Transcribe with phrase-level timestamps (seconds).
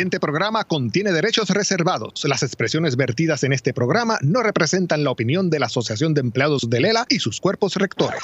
[0.00, 2.24] siguiente programa contiene derechos reservados.
[2.24, 6.70] Las expresiones vertidas en este programa no representan la opinión de la Asociación de Empleados
[6.70, 8.22] de Lela y sus cuerpos rectores.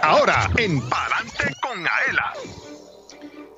[0.00, 2.32] Ahora, en Palante con Aela.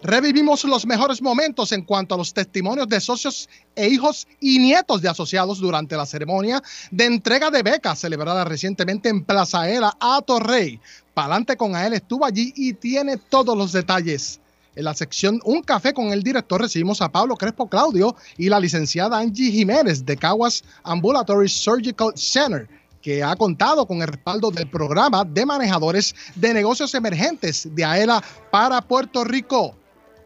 [0.02, 5.00] Revivimos los mejores momentos en cuanto a los testimonios de socios e hijos y nietos
[5.00, 6.60] de asociados durante la ceremonia
[6.90, 10.80] de entrega de becas celebrada recientemente en Plaza Aela a Torrey.
[11.14, 14.40] Palante con Aela estuvo allí y tiene todos los detalles.
[14.80, 18.58] En la sección Un Café con el director recibimos a Pablo Crespo Claudio y la
[18.58, 22.66] licenciada Angie Jiménez de Caguas Ambulatory Surgical Center,
[23.02, 28.24] que ha contado con el respaldo del programa de manejadores de negocios emergentes de AELA
[28.50, 29.76] para Puerto Rico.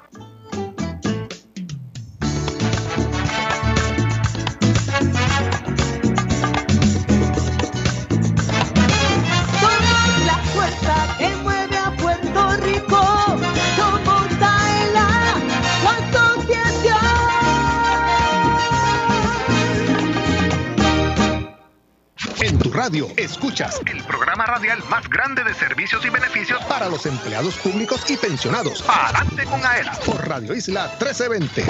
[22.84, 28.04] Radio escuchas el programa radial más grande de servicios y beneficios para los empleados públicos
[28.10, 28.84] y pensionados.
[28.86, 31.64] Adelante con AELA por Radio Isla 1320.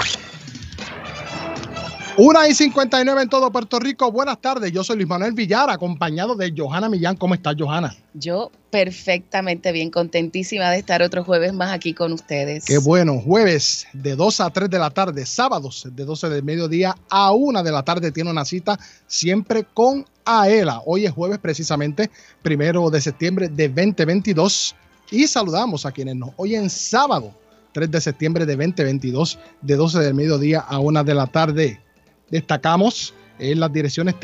[2.17, 4.11] Una y 59 en todo Puerto Rico.
[4.11, 4.73] Buenas tardes.
[4.73, 7.15] Yo soy Luis Manuel Villar, acompañado de Johanna Millán.
[7.15, 7.95] ¿Cómo estás, Johanna?
[8.13, 12.65] Yo perfectamente bien, contentísima de estar otro jueves más aquí con ustedes.
[12.65, 13.21] Qué bueno.
[13.21, 17.63] Jueves de 2 a 3 de la tarde, sábados de 12 del mediodía a 1
[17.63, 18.77] de la tarde tiene una cita
[19.07, 20.81] siempre con AELA.
[20.85, 22.09] Hoy es jueves precisamente,
[22.41, 24.75] primero de septiembre de 2022.
[25.11, 27.31] Y saludamos a quienes nos oyen sábado,
[27.73, 31.79] 3 de septiembre de 2022, de 12 del mediodía a 1 de la tarde.
[32.29, 34.15] Destacamos en las direcciones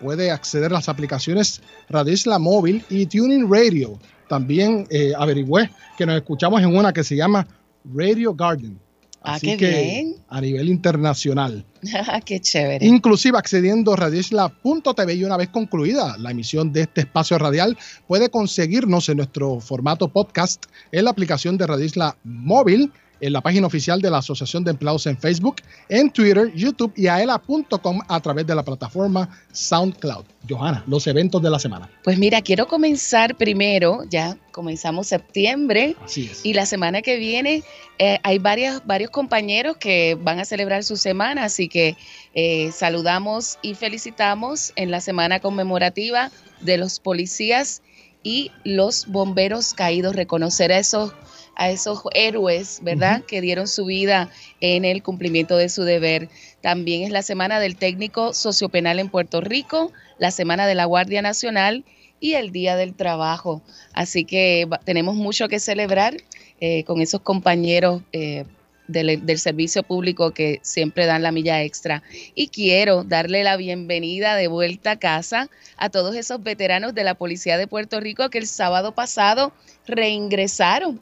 [0.00, 3.98] puede acceder a las aplicaciones Radio Isla Móvil y Tuning Radio.
[4.28, 7.46] También eh, averigüé que nos escuchamos en una que se llama
[7.84, 8.78] Radio Garden.
[9.20, 11.64] Ah, Así que a nivel internacional.
[12.08, 12.84] Ah, qué chévere.
[12.84, 18.30] Inclusive accediendo a radioisla.tv y una vez concluida la emisión de este espacio radial, puede
[18.30, 23.66] conseguirnos en nuestro formato podcast en la aplicación de Radio Isla Móvil en la página
[23.66, 25.56] oficial de la Asociación de Empleados en Facebook,
[25.88, 30.24] en Twitter, YouTube y aela.com a través de la plataforma SoundCloud.
[30.48, 31.90] Johanna, los eventos de la semana.
[32.04, 35.96] Pues mira, quiero comenzar primero, ya comenzamos septiembre.
[36.04, 36.44] Así es.
[36.44, 37.62] Y la semana que viene
[37.98, 41.96] eh, hay varios, varios compañeros que van a celebrar su semana, así que
[42.34, 46.30] eh, saludamos y felicitamos en la semana conmemorativa
[46.60, 47.82] de los policías
[48.22, 51.12] y los bomberos caídos, reconocer a esos
[51.58, 53.22] a esos héroes, ¿verdad?
[53.24, 56.28] Que dieron su vida en el cumplimiento de su deber.
[56.62, 61.20] También es la semana del técnico sociopenal en Puerto Rico, la semana de la Guardia
[61.20, 61.84] Nacional
[62.20, 63.60] y el Día del Trabajo.
[63.92, 66.16] Así que tenemos mucho que celebrar
[66.60, 68.44] eh, con esos compañeros eh,
[68.86, 72.04] del, del, servicio público que siempre dan la milla extra.
[72.36, 77.14] Y quiero darle la bienvenida de vuelta a casa a todos esos veteranos de la
[77.14, 79.52] Policía de Puerto Rico que el sábado pasado
[79.86, 81.00] reingresaron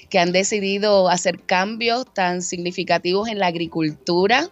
[0.09, 4.49] que han decidido hacer cambios tan significativos en la agricultura,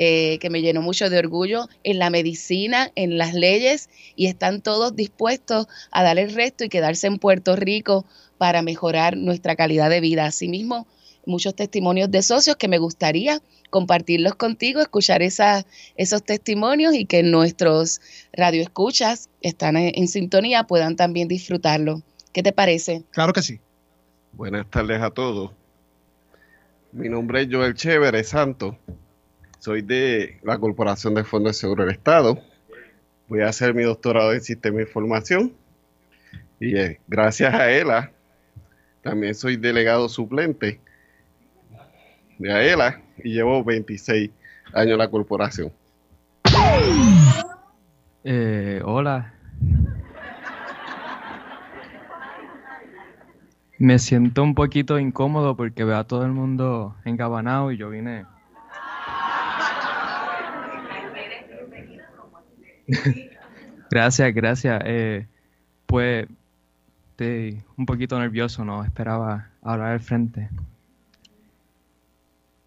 [0.00, 4.62] eh, que me llenó mucho de orgullo, en la medicina, en las leyes, y están
[4.62, 8.06] todos dispuestos a dar el resto y quedarse en Puerto Rico
[8.38, 10.24] para mejorar nuestra calidad de vida.
[10.24, 10.86] Asimismo,
[11.26, 15.66] muchos testimonios de socios que me gustaría compartirlos contigo, escuchar esa,
[15.96, 18.00] esos testimonios y que nuestros
[18.32, 22.02] radioescuchas están en, en sintonía puedan también disfrutarlo.
[22.32, 23.02] ¿Qué te parece?
[23.10, 23.58] Claro que sí.
[24.32, 25.50] Buenas tardes a todos.
[26.92, 28.78] Mi nombre es Joel Chévere Santo
[29.58, 32.38] soy de la Corporación de Fondos de Seguro del Estado.
[33.28, 35.52] Voy a hacer mi doctorado en Sistema de Información.
[36.60, 38.12] Y eh, gracias a ELA,
[39.02, 40.80] también soy delegado suplente
[42.38, 44.30] de AELA y llevo 26
[44.72, 45.72] años en la corporación.
[48.24, 49.34] Eh, hola.
[53.78, 58.24] Me siento un poquito incómodo porque veo a todo el mundo engabanado y yo vine
[63.90, 64.82] gracias, gracias.
[64.84, 65.26] Eh,
[65.86, 66.26] pues
[67.10, 70.48] estoy un poquito nervioso, no esperaba hablar al frente.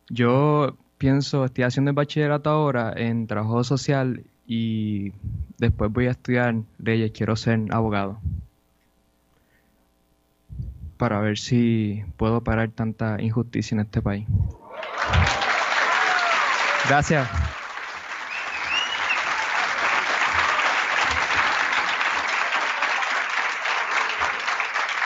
[0.09, 5.13] Yo pienso, estoy haciendo el bachillerato ahora en trabajo social y
[5.57, 8.19] después voy a estudiar leyes, quiero ser abogado.
[10.97, 14.27] Para ver si puedo parar tanta injusticia en este país.
[16.87, 17.27] Gracias.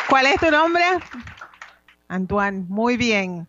[0.09, 0.83] ¿Cuál es tu nombre?
[2.07, 3.47] Antoine, muy bien.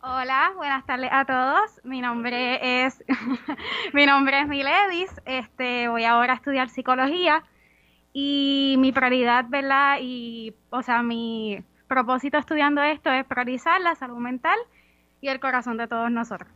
[0.00, 1.80] Hola, buenas tardes a todos.
[1.84, 3.02] Mi nombre es
[3.92, 5.10] mi nombre es Miledis.
[5.24, 7.42] Este, voy ahora a estudiar psicología
[8.12, 9.98] y mi prioridad, ¿verdad?
[10.00, 14.58] Y o sea, mi propósito estudiando esto es priorizar la salud mental
[15.20, 16.50] y el corazón de todos nosotros.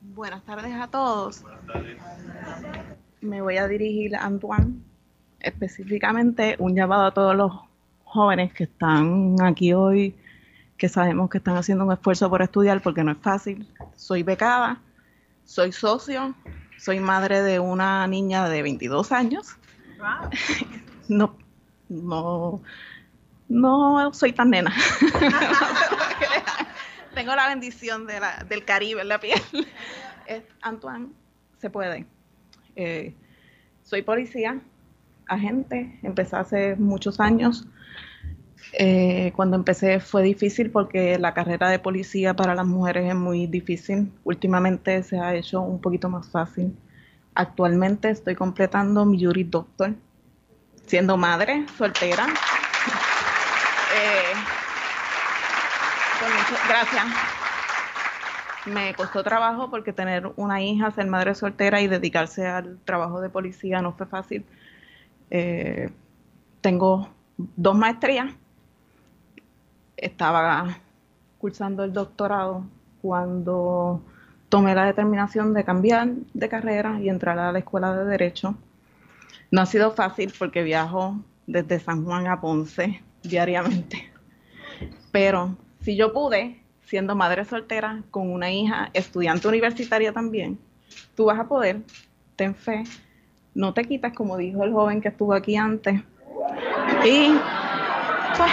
[0.00, 1.44] Buenas tardes a todos.
[3.20, 4.91] Me voy a dirigir a Antoine
[5.42, 7.52] específicamente un llamado a todos los
[8.04, 10.14] jóvenes que están aquí hoy,
[10.76, 13.68] que sabemos que están haciendo un esfuerzo por estudiar porque no es fácil.
[13.96, 14.80] Soy becada,
[15.44, 16.34] soy socio,
[16.78, 19.56] soy madre de una niña de 22 años.
[21.08, 21.36] no,
[21.88, 22.62] no,
[23.48, 24.74] no soy tan nena.
[27.14, 29.40] Tengo la bendición de la, del Caribe en la piel.
[30.62, 31.08] Antoine,
[31.58, 32.06] se puede.
[32.74, 33.14] Eh,
[33.82, 34.60] soy policía,
[35.32, 37.66] agente, empecé hace muchos años.
[38.74, 43.46] Eh, cuando empecé fue difícil porque la carrera de policía para las mujeres es muy
[43.46, 44.12] difícil.
[44.24, 46.76] Últimamente se ha hecho un poquito más fácil.
[47.34, 49.94] Actualmente estoy completando mi jury doctor,
[50.86, 52.26] siendo madre, soltera.
[53.94, 54.34] Eh,
[56.68, 57.04] gracias.
[58.66, 63.28] Me costó trabajo porque tener una hija, ser madre soltera y dedicarse al trabajo de
[63.28, 64.44] policía no fue fácil.
[65.34, 65.88] Eh,
[66.60, 67.08] tengo
[67.38, 68.34] dos maestrías.
[69.96, 70.78] Estaba
[71.38, 72.66] cursando el doctorado
[73.00, 74.02] cuando
[74.50, 78.54] tomé la determinación de cambiar de carrera y entrar a la escuela de Derecho.
[79.50, 84.12] No ha sido fácil porque viajo desde San Juan a Ponce diariamente.
[85.12, 90.58] Pero si yo pude, siendo madre soltera, con una hija, estudiante universitaria también,
[91.14, 91.80] tú vas a poder,
[92.36, 92.84] ten fe,
[93.54, 96.00] no te quitas, como dijo el joven que estuvo aquí antes.
[97.04, 97.38] Y
[98.36, 98.52] pues,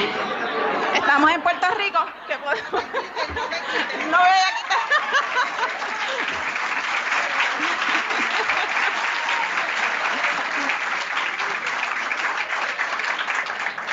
[0.96, 2.72] estamos en Puerto Rico, que podemos...
[4.12, 4.80] no voy a quitar.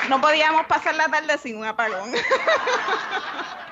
[0.09, 2.11] no podíamos pasar la tarde sin un apagón.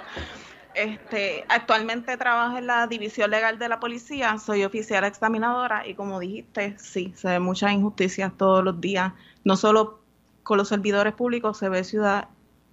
[0.76, 6.20] Este, actualmente trabajo en la división legal de la policía, soy oficial examinadora y como
[6.20, 9.14] dijiste, sí, se ve muchas injusticias todos los días,
[9.46, 10.02] no solo
[10.44, 12.28] con los servidores públicos, se ve ciudad,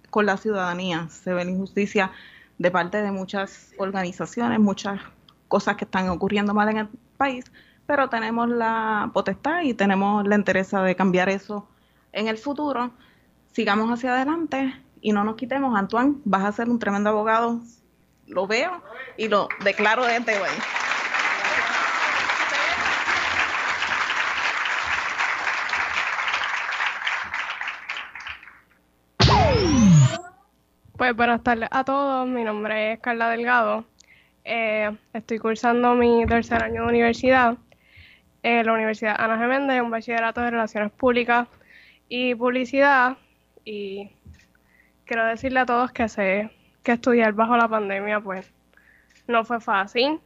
[0.09, 2.11] con la ciudadanía, se ve la injusticia
[2.57, 4.99] de parte de muchas organizaciones, muchas
[5.47, 7.45] cosas que están ocurriendo mal en el país,
[7.85, 11.69] pero tenemos la potestad y tenemos la interés de cambiar eso
[12.11, 12.91] en el futuro.
[13.53, 15.77] Sigamos hacia adelante y no nos quitemos.
[15.77, 17.61] Antoine, vas a ser un tremendo abogado
[18.33, 18.81] lo veo
[19.15, 20.49] y lo declaro desde hoy.
[30.97, 33.85] Pues buenas tardes a todos, mi nombre es Carla Delgado.
[34.45, 37.57] Eh, estoy cursando mi tercer año de universidad
[38.41, 41.47] en la Universidad Ana Geméndez, un bachillerato de Relaciones Públicas
[42.09, 43.17] y Publicidad.
[43.65, 44.11] Y
[45.05, 46.51] quiero decirle a todos que sé
[46.83, 48.51] que estudiar bajo la pandemia pues
[49.27, 50.19] no fue fácil.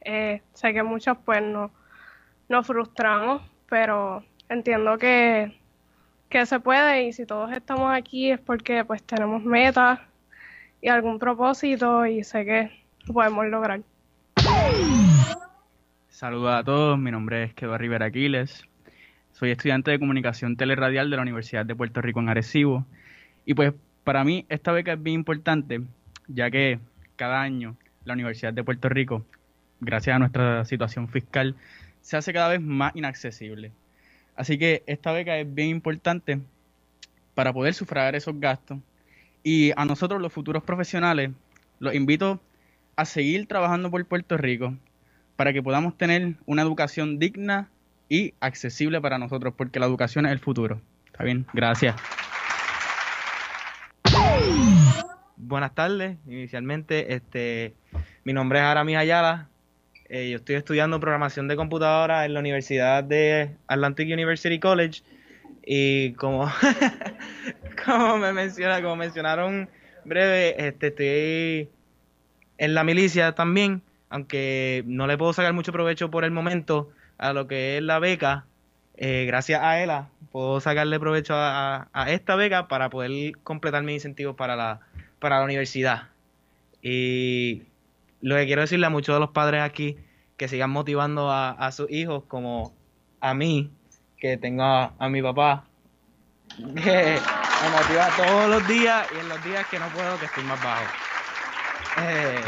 [0.00, 1.70] Eh, sé que muchos pues no,
[2.48, 5.58] nos frustramos, pero entiendo que,
[6.28, 10.00] que se puede y si todos estamos aquí es porque pues tenemos metas
[10.80, 13.80] y algún propósito y sé que lo podemos lograr.
[16.08, 18.64] Saludos a todos, mi nombre es Kedo Rivera Aquiles,
[19.32, 22.86] soy estudiante de comunicación teleradial de la Universidad de Puerto Rico en Arecibo
[23.44, 23.74] y pues
[24.06, 25.82] para mí esta beca es bien importante,
[26.28, 26.78] ya que
[27.16, 29.26] cada año la Universidad de Puerto Rico,
[29.80, 31.56] gracias a nuestra situación fiscal,
[32.02, 33.72] se hace cada vez más inaccesible.
[34.36, 36.38] Así que esta beca es bien importante
[37.34, 38.78] para poder sufragar esos gastos.
[39.42, 41.32] Y a nosotros los futuros profesionales
[41.80, 42.40] los invito
[42.94, 44.72] a seguir trabajando por Puerto Rico
[45.34, 47.68] para que podamos tener una educación digna
[48.08, 50.80] y accesible para nosotros, porque la educación es el futuro.
[51.06, 51.44] ¿Está bien?
[51.52, 51.96] Gracias.
[55.46, 56.16] Buenas tardes.
[56.26, 57.74] Inicialmente, este,
[58.24, 59.48] mi nombre es Aramis Ayala.
[60.08, 65.02] Eh, yo estoy estudiando programación de computadora en la Universidad de Atlantic University College.
[65.64, 66.50] Y como,
[67.84, 69.68] como me menciona, como mencionaron
[70.04, 71.70] breve, este, estoy
[72.58, 77.32] en la milicia también, aunque no le puedo sacar mucho provecho por el momento a
[77.32, 78.46] lo que es la beca.
[78.96, 83.96] Eh, gracias a ELA puedo sacarle provecho a, a, esta beca para poder completar mis
[83.96, 84.80] incentivos para la,
[85.18, 86.08] para la universidad.
[86.82, 87.62] Y
[88.20, 89.96] lo que quiero decirle a muchos de los padres aquí
[90.36, 92.74] que sigan motivando a, sus hijos como
[93.20, 93.70] a mí,
[94.18, 95.64] que tengo a, mi papá,
[96.56, 97.18] que
[97.62, 100.62] me motiva todos los días y en los días que no puedo, que estoy más
[100.62, 100.84] bajo.
[101.98, 102.40] Eh,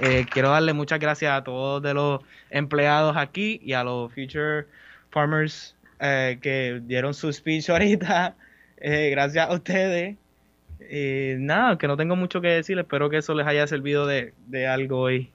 [0.00, 2.20] eh, quiero darle muchas gracias a todos de los
[2.50, 4.66] empleados aquí y a los Future
[5.10, 8.34] Farmers eh, que dieron su speech ahorita.
[8.78, 10.16] gracias a ustedes.
[10.80, 14.32] Y nada, que no tengo mucho que decir, espero que eso les haya servido de,
[14.68, 15.30] algo hoy.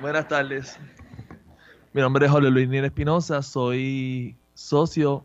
[0.00, 0.78] Buenas tardes.
[1.92, 5.24] Mi nombre es Jorge Luis Niel Espinosa, soy socio,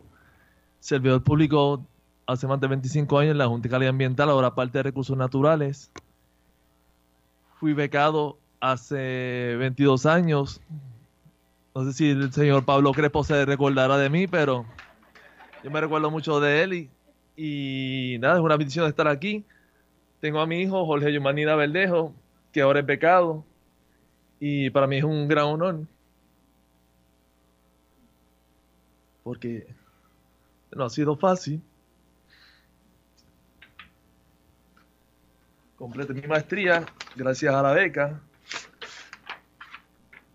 [0.79, 1.85] servidor público
[2.25, 5.17] hace más de 25 años en la Junta de Calidad Ambiental, ahora parte de Recursos
[5.17, 5.91] Naturales.
[7.59, 10.61] Fui becado hace 22 años.
[11.75, 14.65] No sé si el señor Pablo Crespo se recordará de mí, pero
[15.63, 16.89] yo me recuerdo mucho de él y
[17.35, 19.45] y nada, es una bendición estar aquí.
[20.19, 22.13] Tengo a mi hijo Jorge Yumanida Verdejo,
[22.51, 23.43] que ahora es becado.
[24.39, 25.87] Y para mí es un gran honor.
[29.23, 29.67] Porque
[30.71, 31.61] no ha sido fácil.
[35.77, 36.85] Completé mi maestría
[37.15, 38.21] gracias a la beca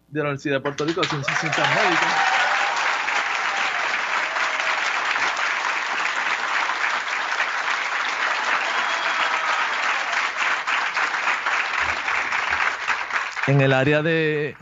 [0.08, 2.27] de la Universidad de Puerto Rico de Ciencias Médicas.
[13.48, 14.54] En el área de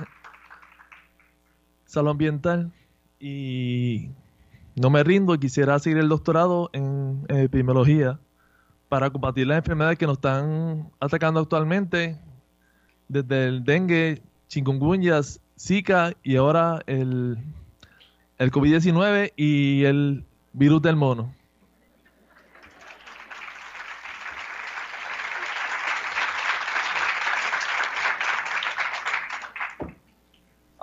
[1.86, 2.72] salud ambiental
[3.18, 4.10] y
[4.76, 8.20] no me rindo, quisiera seguir el doctorado en, epidemiología
[8.88, 12.16] para combatir las enfermedades que nos están atacando actualmente,
[13.08, 15.20] desde el dengue, chikungunya,
[15.58, 17.38] Zika y ahora el,
[18.38, 21.34] el COVID-19 y el virus del mono.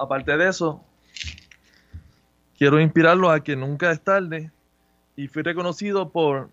[0.04, 0.84] Aparte de eso,
[2.58, 4.52] quiero inspirarlos a que nunca es tarde
[5.16, 6.50] y fui reconocido por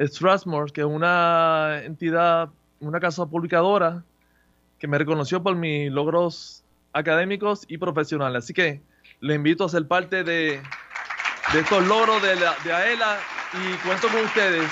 [0.00, 2.50] Strathmore, que es una entidad,
[2.80, 4.02] una casa publicadora
[4.78, 8.44] que me reconoció por mis logros académicos y profesionales.
[8.44, 8.80] Así que
[9.20, 10.62] le invito a ser parte de,
[11.52, 13.18] de estos logros de, la, de AELA
[13.54, 14.70] y cuento con ustedes.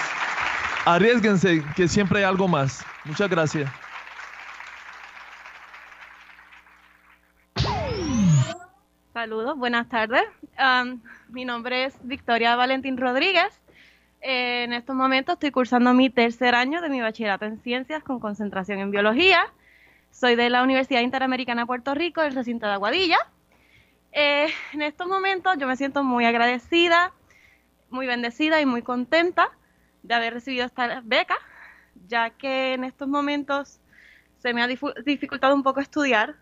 [0.85, 2.85] Arriesguense, que siempre hay algo más.
[3.05, 3.71] Muchas gracias.
[9.27, 10.23] Saludos, buenas tardes.
[10.57, 13.61] Um, mi nombre es Victoria Valentín Rodríguez.
[14.21, 18.21] Eh, en estos momentos estoy cursando mi tercer año de mi bachillerato en ciencias con
[18.21, 19.53] concentración en biología.
[20.13, 23.19] Soy de la Universidad Interamericana de Puerto Rico, del recinto de Aguadilla.
[24.13, 27.13] Eh, en estos momentos yo me siento muy agradecida,
[27.91, 29.51] muy bendecida y muy contenta
[30.05, 31.37] de haber recibido esta beca,
[32.07, 33.81] ya que en estos momentos
[34.39, 36.37] se me ha dificultado un poco estudiar,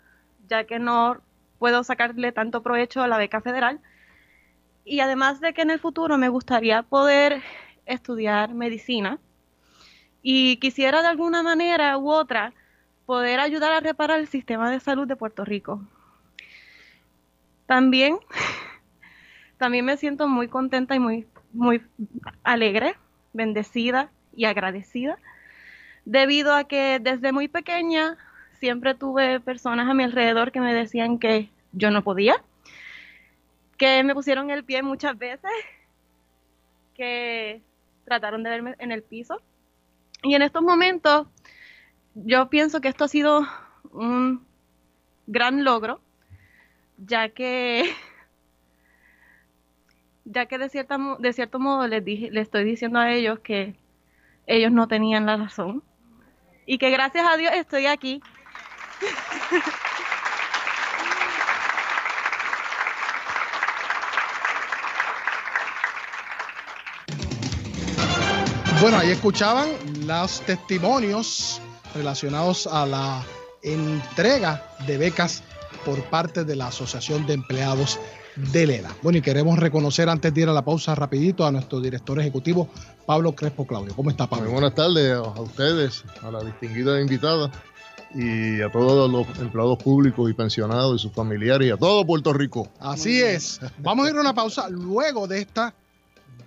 [0.47, 1.19] ya que no
[1.59, 3.79] puedo sacarle tanto provecho a la beca federal.
[4.83, 7.41] Y además de que en el futuro me gustaría poder
[7.85, 9.19] estudiar medicina
[10.21, 12.53] y quisiera de alguna manera u otra
[13.05, 15.81] poder ayudar a reparar el sistema de salud de Puerto Rico.
[17.67, 18.17] También,
[19.57, 21.83] también me siento muy contenta y muy, muy
[22.43, 22.95] alegre,
[23.33, 25.17] bendecida y agradecida,
[26.05, 28.17] debido a que desde muy pequeña
[28.59, 32.35] siempre tuve personas a mi alrededor que me decían que yo no podía,
[33.77, 35.51] que me pusieron el pie muchas veces,
[36.93, 37.61] que
[38.05, 39.41] trataron de verme en el piso.
[40.23, 41.27] Y en estos momentos,
[42.15, 43.45] yo pienso que esto ha sido
[43.91, 44.45] un
[45.27, 45.99] gran logro,
[46.97, 47.93] ya que,
[50.25, 53.75] ya que de, cierta, de cierto modo les, dije, les estoy diciendo a ellos que
[54.47, 55.83] ellos no tenían la razón
[56.65, 58.21] y que gracias a Dios estoy aquí.
[68.81, 69.69] Bueno, ahí escuchaban
[70.05, 71.59] los testimonios
[71.95, 73.23] relacionados a la
[73.63, 75.43] entrega de becas
[75.85, 77.99] por parte de la Asociación de Empleados
[78.35, 78.89] de LELA.
[79.01, 82.69] Bueno, y queremos reconocer antes de ir a la pausa rapidito a nuestro director ejecutivo,
[83.05, 83.95] Pablo Crespo Claudio.
[83.95, 84.45] ¿Cómo está, Pablo?
[84.45, 87.49] Muy buenas tardes a ustedes, a la distinguida invitada
[88.15, 92.31] y a todos los empleados públicos y pensionados y sus familiares y a todo Puerto
[92.31, 92.69] Rico.
[92.79, 93.59] Así es.
[93.79, 94.69] Vamos a ir a una pausa.
[94.69, 95.73] Luego de esta,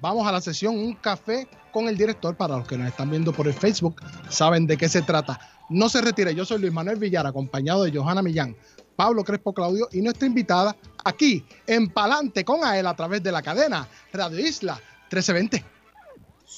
[0.00, 2.34] vamos a la sesión Un Café con el director.
[2.36, 4.00] Para los que nos están viendo por el Facebook,
[4.30, 5.38] saben de qué se trata.
[5.68, 6.34] No se retire.
[6.34, 8.56] Yo soy Luis Manuel Villar, acompañado de Johanna Millán,
[8.96, 13.42] Pablo Crespo Claudio y nuestra invitada aquí en Palante con AEL a través de la
[13.42, 15.77] cadena Radio Isla 1320.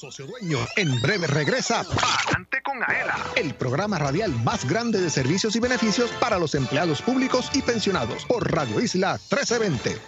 [0.00, 5.54] Socio Dueño, en breve regresa Palante con Aela, el programa radial más grande de servicios
[5.56, 10.00] y beneficios para los empleados públicos y pensionados por Radio Isla 1320.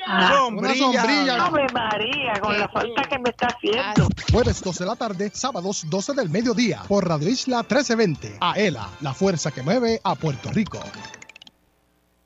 [0.07, 1.45] Ah, Una sombrilla.
[1.45, 4.07] Ave María, con la falta que me está haciendo.
[4.31, 8.37] Jueves 12 de la tarde, sábados 12 del mediodía, por Radio Isla 1320.
[8.39, 10.79] AELA, la fuerza que mueve a Puerto Rico.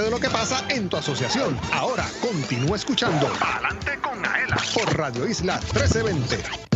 [0.00, 1.58] De lo que pasa en tu asociación.
[1.72, 6.71] Ahora continúa escuchando Adelante con Aela por Radio Isla 1320.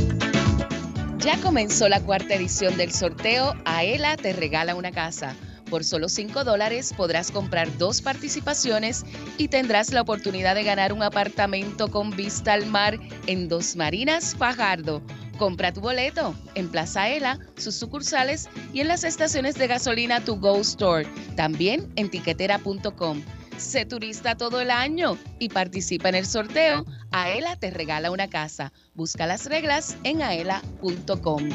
[1.26, 5.34] Ya comenzó la cuarta edición del sorteo Aela te regala una casa.
[5.68, 9.04] Por solo 5 dólares podrás comprar dos participaciones
[9.36, 14.36] y tendrás la oportunidad de ganar un apartamento con vista al mar en Dos Marinas,
[14.36, 15.02] Fajardo.
[15.36, 20.36] Compra tu boleto en Plaza Aela, sus sucursales y en las estaciones de gasolina To
[20.36, 21.08] Go Store.
[21.34, 23.22] También en tiquetera.com.
[23.58, 26.84] Sé turista todo el año y participa en el sorteo.
[27.10, 28.72] Aela te regala una casa.
[28.94, 31.48] Busca las reglas en aela.com.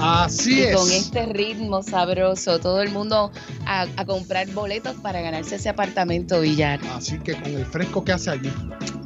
[0.00, 0.76] Así y es.
[0.76, 3.32] con este ritmo sabroso, todo el mundo
[3.66, 6.80] a, a comprar boletos para ganarse ese apartamento Villar.
[6.92, 8.52] Así que con el fresco que hace allí.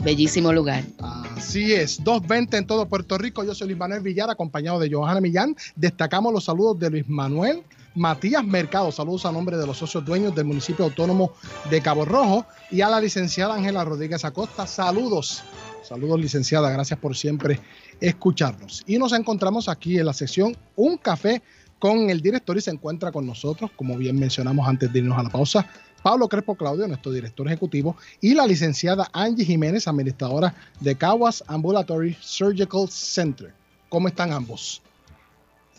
[0.02, 0.84] Bellísimo lugar.
[1.00, 3.44] Así es, 2.20 en todo Puerto Rico.
[3.44, 5.56] Yo soy Luis Manuel Villar, acompañado de Johanna Millán.
[5.76, 7.62] Destacamos los saludos de Luis Manuel
[7.94, 8.90] Matías Mercado.
[8.90, 11.32] Saludos a nombre de los socios dueños del municipio autónomo
[11.70, 14.66] de Cabo Rojo y a la licenciada Ángela Rodríguez Acosta.
[14.66, 15.42] Saludos.
[15.82, 16.70] Saludos, licenciada.
[16.70, 17.60] Gracias por siempre
[18.00, 18.82] escucharnos.
[18.86, 21.42] Y nos encontramos aquí en la sección Un Café
[21.78, 25.24] con el director y se encuentra con nosotros, como bien mencionamos antes de irnos a
[25.24, 25.66] la pausa,
[26.02, 32.16] Pablo Crespo Claudio, nuestro director ejecutivo, y la licenciada Angie Jiménez, administradora de Caguas Ambulatory
[32.20, 33.52] Surgical Center.
[33.88, 34.80] ¿Cómo están ambos?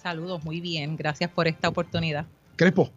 [0.04, 0.98] Saludos, muy bien.
[0.98, 2.26] Gracias por esta oportunidad.
[2.58, 2.92] Crespo,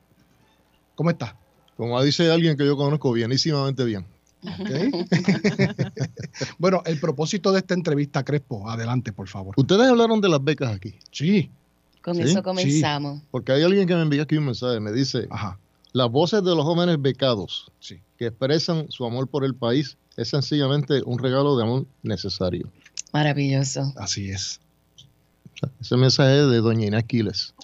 [0.96, 1.36] ¿cómo está?
[1.76, 4.04] Como dice alguien que yo conozco bienísimamente bien.
[6.58, 9.54] bueno, el propósito de esta entrevista, Crespo, adelante, por favor.
[9.56, 10.94] Ustedes hablaron de las becas aquí.
[11.12, 11.48] Sí.
[12.02, 12.22] Con ¿Sí?
[12.22, 13.22] eso comenzamos.
[13.30, 15.28] Porque hay alguien que me envía aquí un mensaje, me dice,
[15.92, 17.70] las voces de los jóvenes becados
[18.18, 22.68] que expresan su amor por el país es sencillamente un regalo de amor necesario.
[23.12, 23.92] Maravilloso.
[23.96, 24.60] Así es.
[25.80, 27.54] Ese mensaje es de doña Inés Quiles.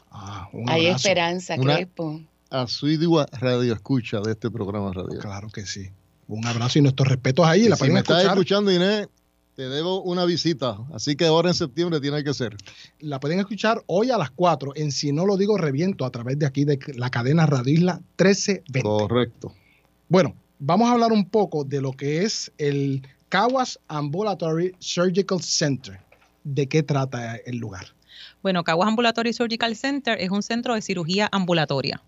[0.53, 1.09] un Hay abrazo.
[1.09, 2.21] esperanza, Una- Crespo.
[2.51, 5.21] Asidua radio escucha de este programa radial.
[5.21, 5.89] Claro que sí.
[6.29, 7.65] Un abrazo y nuestros respetos ahí.
[7.65, 8.37] Y la si pueden me estás escuchar.
[8.39, 9.09] escuchando, Inés,
[9.57, 10.79] te debo una visita.
[10.95, 12.57] Así que ahora en septiembre tiene que ser.
[13.01, 16.39] La pueden escuchar hoy a las 4 en Si No Lo Digo Reviento a través
[16.39, 18.83] de aquí de la cadena Radio Isla 1320.
[18.83, 19.55] Correcto.
[20.09, 25.99] Bueno, vamos a hablar un poco de lo que es el Caguas Ambulatory Surgical Center.
[26.45, 27.87] ¿De qué trata el lugar?
[28.43, 32.03] Bueno, Caguas Ambulatory Surgical Center es un centro de cirugía ambulatoria.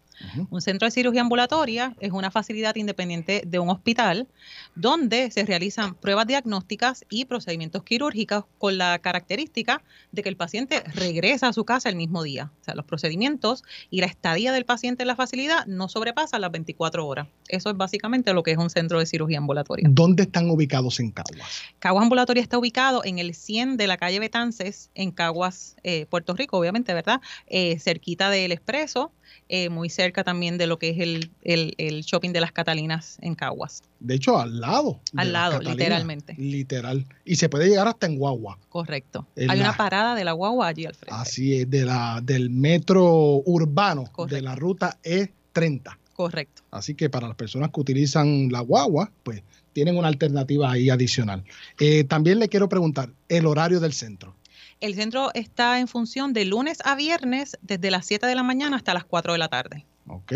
[0.50, 4.28] Un centro de cirugía ambulatoria es una facilidad independiente de un hospital
[4.76, 9.82] donde se realizan pruebas diagnósticas y procedimientos quirúrgicos con la característica
[10.12, 12.50] de que el paciente regresa a su casa el mismo día.
[12.60, 16.50] O sea, los procedimientos y la estadía del paciente en la facilidad no sobrepasan las
[16.50, 17.28] 24 horas.
[17.48, 19.86] Eso es básicamente lo que es un centro de cirugía ambulatoria.
[19.90, 21.62] ¿Dónde están ubicados en Caguas?
[21.78, 26.34] Caguas Ambulatoria está ubicado en el 100 de la calle Betances, en Caguas, eh, Puerto
[26.34, 27.20] Rico, obviamente, ¿verdad?
[27.46, 29.12] Eh, cerquita del Expreso,
[29.48, 33.18] eh, muy cerca también de lo que es el, el- el shopping de las Catalinas
[33.20, 33.82] en Caguas.
[34.00, 35.00] De hecho, al lado.
[35.16, 36.34] Al lado, literalmente.
[36.38, 37.06] Literal.
[37.24, 38.58] Y se puede llegar hasta en Guagua.
[38.68, 39.26] Correcto.
[39.36, 41.14] En Hay la- una parada de la guagua allí al frente.
[41.20, 43.04] Así es, de la, del metro
[43.44, 45.96] urbano de la ruta E30.
[46.14, 46.62] Correcto.
[46.70, 51.42] Así que para las personas que utilizan la guagua, pues tienen una alternativa ahí adicional.
[51.80, 54.34] Eh, también le quiero preguntar, el horario del centro.
[54.80, 58.76] El centro está en función de lunes a viernes desde las 7 de la mañana
[58.76, 59.84] hasta las 4 de la tarde.
[60.06, 60.32] Ok.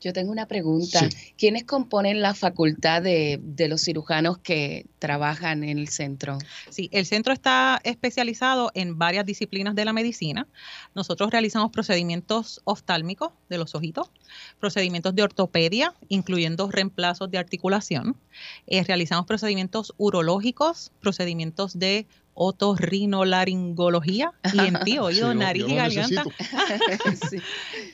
[0.00, 1.08] Yo tengo una pregunta.
[1.36, 6.38] ¿Quiénes componen la facultad de, de los cirujanos que trabajan en el centro?
[6.70, 10.46] Sí, el centro está especializado en varias disciplinas de la medicina.
[10.94, 14.10] Nosotros realizamos procedimientos oftálmicos de los ojitos,
[14.58, 18.16] procedimientos de ortopedia, incluyendo reemplazos de articulación.
[18.66, 22.06] Eh, realizamos procedimientos urológicos, procedimientos de
[22.42, 26.24] otorrinolaringología, ENT, oído, Sí, nariz y garganta.
[27.28, 27.36] Sí.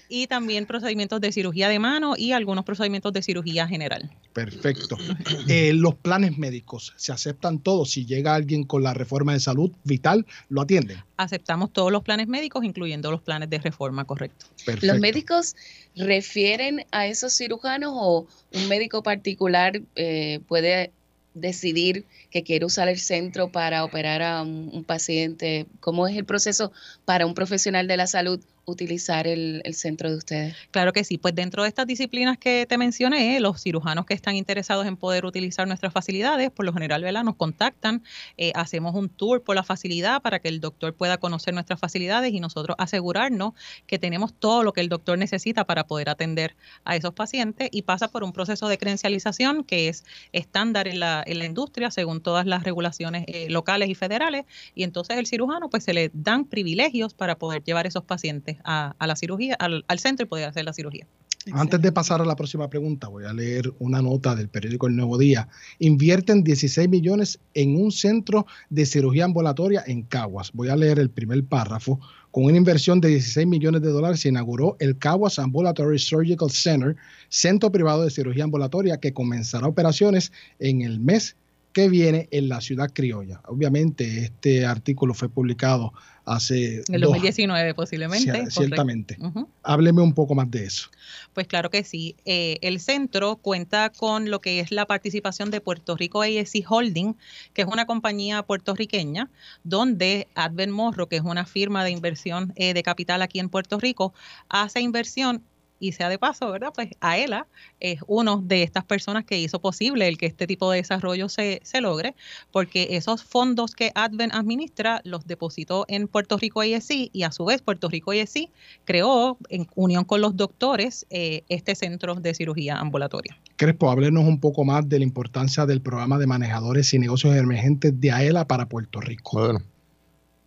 [0.08, 4.08] Y también procedimientos de cirugía de mano y algunos procedimientos de cirugía general.
[4.32, 4.96] Perfecto.
[5.48, 7.90] Eh, los planes médicos, ¿se aceptan todos?
[7.90, 10.98] Si llega alguien con la reforma de salud vital, ¿lo atienden?
[11.16, 14.46] Aceptamos todos los planes médicos, incluyendo los planes de reforma, correcto.
[14.82, 15.54] ¿Los médicos
[15.94, 20.92] refieren a esos cirujanos o un médico particular eh, puede
[21.36, 25.66] decidir que quiere usar el centro para operar a un, un paciente?
[25.80, 26.72] ¿Cómo es el proceso
[27.04, 30.56] para un profesional de la salud utilizar el, el centro de ustedes?
[30.72, 34.34] Claro que sí, pues dentro de estas disciplinas que te mencioné, los cirujanos que están
[34.34, 37.22] interesados en poder utilizar nuestras facilidades, por lo general, ¿verdad?
[37.22, 38.02] Nos contactan,
[38.36, 42.32] eh, hacemos un tour por la facilidad para que el doctor pueda conocer nuestras facilidades
[42.34, 43.54] y nosotros asegurarnos
[43.86, 47.82] que tenemos todo lo que el doctor necesita para poder atender a esos pacientes y
[47.82, 52.20] pasa por un proceso de credencialización que es estándar en la, en la industria según
[52.20, 56.44] todas las regulaciones eh, locales y federales y entonces el cirujano pues se le dan
[56.44, 60.48] privilegios para poder llevar esos pacientes a, a la cirugía, al, al centro y poder
[60.48, 61.06] hacer la cirugía.
[61.52, 64.96] Antes de pasar a la próxima pregunta, voy a leer una nota del periódico El
[64.96, 65.48] Nuevo Día.
[65.78, 70.50] Invierten 16 millones en un centro de cirugía ambulatoria en Caguas.
[70.52, 72.00] Voy a leer el primer párrafo.
[72.32, 76.96] Con una inversión de 16 millones de dólares se inauguró el Caguas Ambulatory Surgical Center,
[77.28, 81.36] centro privado de cirugía ambulatoria que comenzará operaciones en el mes
[81.76, 83.42] que viene en la ciudad criolla.
[83.48, 85.92] Obviamente este artículo fue publicado
[86.24, 88.24] hace En el dos- 2019 posiblemente.
[88.30, 88.60] Cier- correcto.
[88.62, 89.18] ciertamente.
[89.62, 90.88] Hábleme un poco más de eso.
[91.34, 92.16] Pues claro que sí.
[92.24, 97.14] Eh, el centro cuenta con lo que es la participación de Puerto Rico ASC Holding,
[97.52, 99.28] que es una compañía puertorriqueña,
[99.62, 103.78] donde Advent Morro, que es una firma de inversión eh, de capital aquí en Puerto
[103.78, 104.14] Rico,
[104.48, 105.42] hace inversión
[105.78, 106.72] y sea de paso, ¿verdad?
[106.74, 107.46] Pues AELA
[107.80, 111.60] es uno de estas personas que hizo posible el que este tipo de desarrollo se,
[111.64, 112.14] se logre,
[112.50, 117.44] porque esos fondos que Advent administra los depositó en Puerto Rico ASC y a su
[117.44, 118.50] vez Puerto Rico ASC
[118.84, 123.36] creó en unión con los doctores eh, este centro de cirugía ambulatoria.
[123.56, 127.98] Crespo, háblenos un poco más de la importancia del programa de manejadores y negocios emergentes
[128.00, 129.40] de AELA para Puerto Rico.
[129.40, 129.60] Bueno,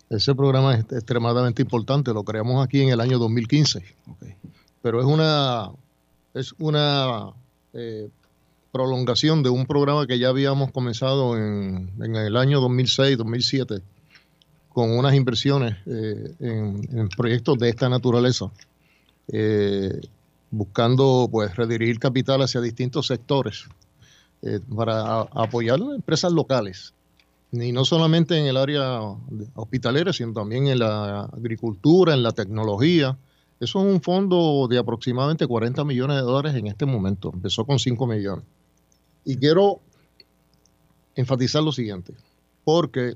[0.10, 3.84] ese programa es extremadamente importante, lo creamos aquí en el año 2015.
[4.82, 5.72] Pero es una,
[6.34, 7.32] es una
[7.74, 8.10] eh,
[8.72, 13.82] prolongación de un programa que ya habíamos comenzado en, en el año 2006-2007
[14.70, 18.52] con unas inversiones eh, en, proyectos de esta naturaleza,
[19.28, 20.00] eh,
[20.52, 23.66] buscando pues redirigir capital hacia distintos sectores
[24.74, 26.94] para apoyar a empresas locales
[27.52, 29.02] y no solamente en el área
[29.56, 33.18] hospitalera, sino también en la agricultura, en la tecnología.
[33.60, 37.32] Eso es un fondo de aproximadamente 40 millones de dólares en este momento.
[37.34, 38.46] Empezó con 5 millones.
[39.26, 39.82] Y quiero
[41.16, 42.14] enfatizar lo siguiente,
[42.64, 43.16] porque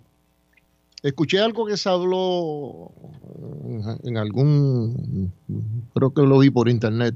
[1.01, 2.91] escuché algo que se habló
[4.03, 5.31] en, algún,
[5.93, 7.15] creo que lo vi por internet,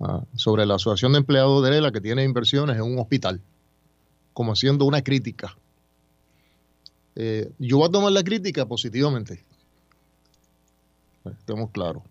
[0.00, 3.40] ah, sobre la Asociación de Empleados de ELA que tiene inversiones en un hospital,
[4.34, 5.56] como haciendo una crítica.
[7.16, 9.42] Eh, yo voy a tomar la crítica positivamente.
[11.24, 12.02] Estemos claros.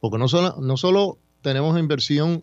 [0.00, 2.42] Porque no solo, no solo tenemos inversión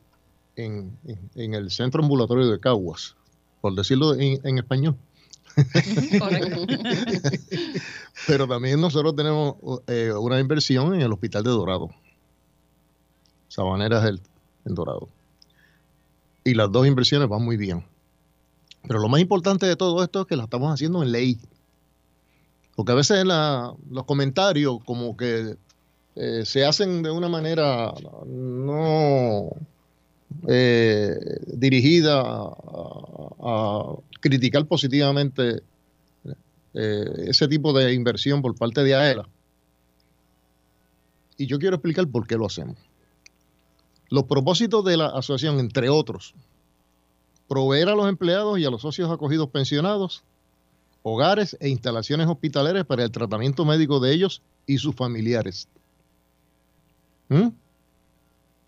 [0.56, 3.16] en, en- en el centro ambulatorio de Caguas,
[3.62, 4.96] por decirlo en, en español,
[8.28, 9.56] pero también nosotros tenemos
[9.88, 11.90] eh, una inversión en el hospital de Dorado,
[13.48, 14.22] Sabaneras del
[14.66, 15.08] en Dorado.
[16.44, 17.86] Y las dos inversiones van muy bien.
[18.88, 21.40] Pero lo más importante de todo esto es que la estamos haciendo en ley.
[22.76, 25.56] Porque a veces la- los comentarios como que
[26.16, 27.94] eh, se hacen de una manera
[28.26, 29.50] no
[30.48, 31.16] eh,
[31.48, 35.62] dirigida a, criticar positivamente
[36.74, 39.28] eh, ese tipo de inversión por parte de AELA.
[41.38, 42.78] Y yo quiero explicar por qué lo hacemos.
[44.10, 46.36] Los propósitos de la asociación, entre otros,
[47.48, 50.24] proveer a los empleados y a los socios acogidos pensionados
[51.04, 55.68] hogares e instalaciones hospitalarias para el tratamiento médico de ellos y sus familiares.
[57.34, 57.50] ¿Mm?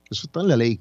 [0.10, 0.80] Eso está en la ley.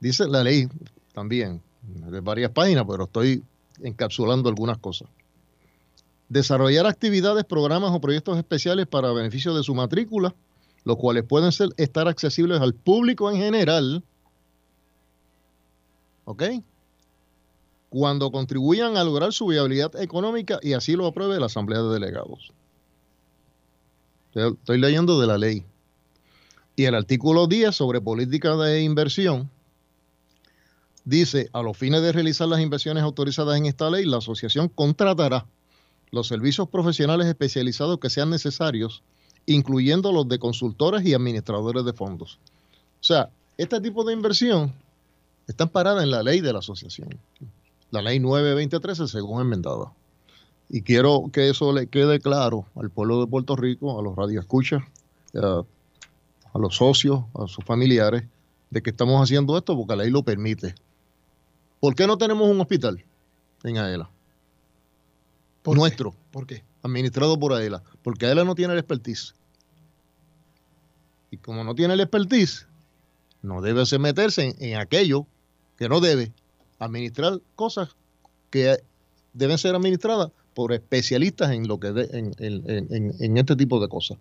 [0.00, 0.68] Dice la ley
[1.12, 3.42] también, de varias páginas, pero estoy
[3.82, 5.08] encapsulando algunas cosas.
[6.28, 10.34] Desarrollar actividades, programas o proyectos especiales para beneficio de su matrícula,
[10.84, 14.02] los cuales pueden ser, estar accesibles al público en general.
[16.24, 16.42] ¿Ok?
[17.90, 22.50] Cuando contribuyan a lograr su viabilidad económica y así lo apruebe la Asamblea de Delegados.
[24.34, 25.64] Estoy- Estoy leyendo de la ley.
[26.76, 29.50] Y el artículo 10 sobre política de inversión
[31.04, 35.46] dice, a los fines de realizar las inversiones autorizadas en esta ley, la asociación contratará
[36.10, 39.02] los servicios profesionales especializados que sean necesarios,
[39.46, 42.38] incluyendo los de consultores y administradores de fondos.
[43.00, 44.72] O sea, este tipo de inversión
[45.46, 47.18] está amparada en la ley de la asociación,
[47.90, 49.92] la ley 92013 según enmendada.
[50.68, 54.82] Y quiero que eso le quede claro al pueblo de Puerto Rico, a los radioescuchas,
[55.34, 55.62] a,
[56.52, 58.24] a los socios, a sus familiares,
[58.70, 60.74] de que estamos haciendo esto porque la ley lo permite.
[61.80, 63.04] ¿Por qué no tenemos un hospital
[63.64, 64.08] en AELA?
[65.76, 66.14] Nuestro.
[66.30, 66.64] ¿Por qué?
[66.82, 67.82] Administrado por AELA.
[68.02, 69.34] Porque AELA no tiene el expertise.
[71.30, 72.66] Y como no tiene el expertise,
[73.42, 75.26] no debe se meterse en, en aquello
[75.78, 76.32] que no debe.
[76.78, 77.90] Administrar cosas
[78.50, 78.82] que
[79.32, 83.80] deben ser administradas por especialistas en lo que de- en, en- en- en este tipo
[83.80, 84.18] de cosas.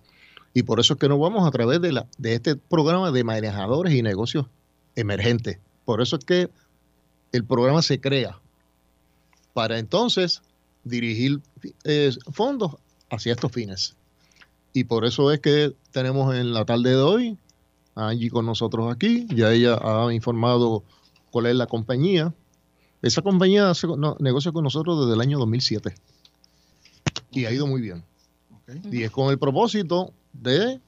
[0.53, 3.23] Y por eso es que nos vamos a través de, la, de este programa de
[3.23, 4.47] manejadores y negocios
[4.95, 5.59] emergentes.
[5.85, 6.49] Por eso es que
[7.31, 8.39] el programa se crea
[9.53, 10.41] para entonces
[10.83, 11.41] dirigir
[11.83, 12.75] eh, fondos
[13.09, 13.95] hacia estos fines.
[14.73, 17.37] Y por eso es que tenemos en la tarde de hoy
[17.95, 19.27] a Angie con nosotros aquí.
[19.33, 20.83] Ya ella ha informado
[21.29, 22.33] cuál es la compañía.
[23.01, 25.95] Esa compañía hace, no, negocia con nosotros desde el año 2007
[27.31, 28.03] y ha ido muy bien.
[28.91, 30.79] Y es con el propósito de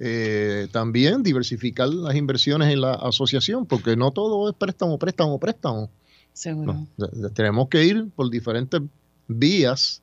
[0.00, 5.90] eh, también diversificar las inversiones en la asociación, porque no todo es préstamo, préstamo, préstamo.
[6.32, 6.86] Seguro.
[6.96, 8.80] De- Tenemos que ir por diferentes
[9.26, 10.02] vías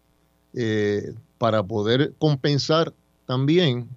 [0.53, 2.93] eh, para poder compensar
[3.25, 3.87] también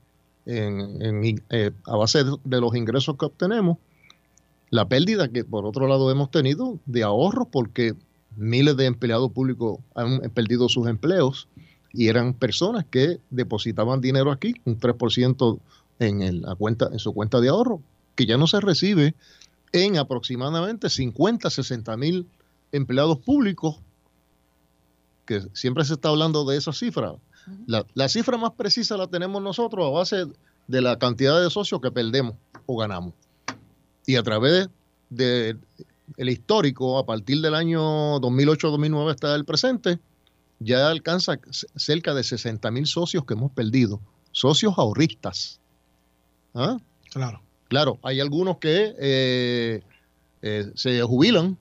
[0.46, 3.76] en- en- eh, a base de, de los ingresos que obtenemos
[4.70, 7.94] la pérdida que por otro lado hemos tenido de ahorros porque
[8.36, 11.48] miles de empleados públicos han perdido sus empleos
[11.92, 15.58] y eran personas que depositaban dinero aquí, un 3%
[15.98, 17.80] en, el- la cuenta, en su cuenta de ahorro,
[18.14, 19.14] que ya no se recibe
[19.72, 22.26] en aproximadamente 50, 60 mil
[22.72, 23.76] empleados públicos,
[25.26, 27.14] que siempre se está hablando de esa cifra.
[27.66, 30.26] La, la cifra más precisa la tenemos nosotros a base
[30.66, 32.34] de la cantidad de socios que perdemos
[32.66, 33.14] o ganamos.
[34.06, 34.68] Y a través
[35.10, 35.58] del
[36.16, 39.98] el histórico, a partir del año 2008-2009 hasta el presente,
[40.60, 41.38] ya alcanza
[41.76, 44.00] cerca de 60 mil socios que hemos perdido.
[44.32, 45.60] Socios ahorristas.
[46.54, 46.78] ¿Ah?
[47.10, 47.40] Claro.
[47.68, 49.82] Claro, hay algunos que eh,
[50.42, 51.58] eh, se jubilan,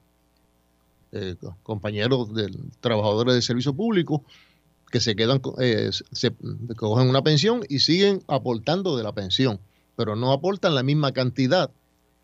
[1.12, 4.24] eh, co- compañeros de trabajadores de servicio público,
[4.90, 5.42] que se quedan,
[6.14, 6.34] se
[6.78, 9.60] cogen una pensión y siguen aportando de la pensión,
[9.98, 11.70] pero no aportan la misma cantidad,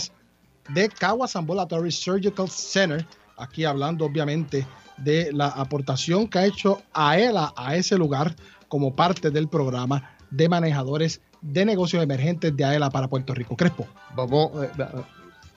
[0.74, 3.06] de Caguas Ambulatory Surgical Center,
[3.38, 4.66] aquí hablando obviamente
[4.98, 8.36] de la aportación que ha hecho a ella a ese lugar
[8.68, 13.56] como parte del programa de manejadores de negocios emergentes de AELA para Puerto Rico.
[13.56, 13.88] Crespo.
[14.16, 14.86] Vamos, eh, eh,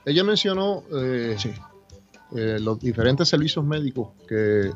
[0.05, 1.37] ella mencionó eh,
[2.35, 4.71] eh, los diferentes servicios médicos que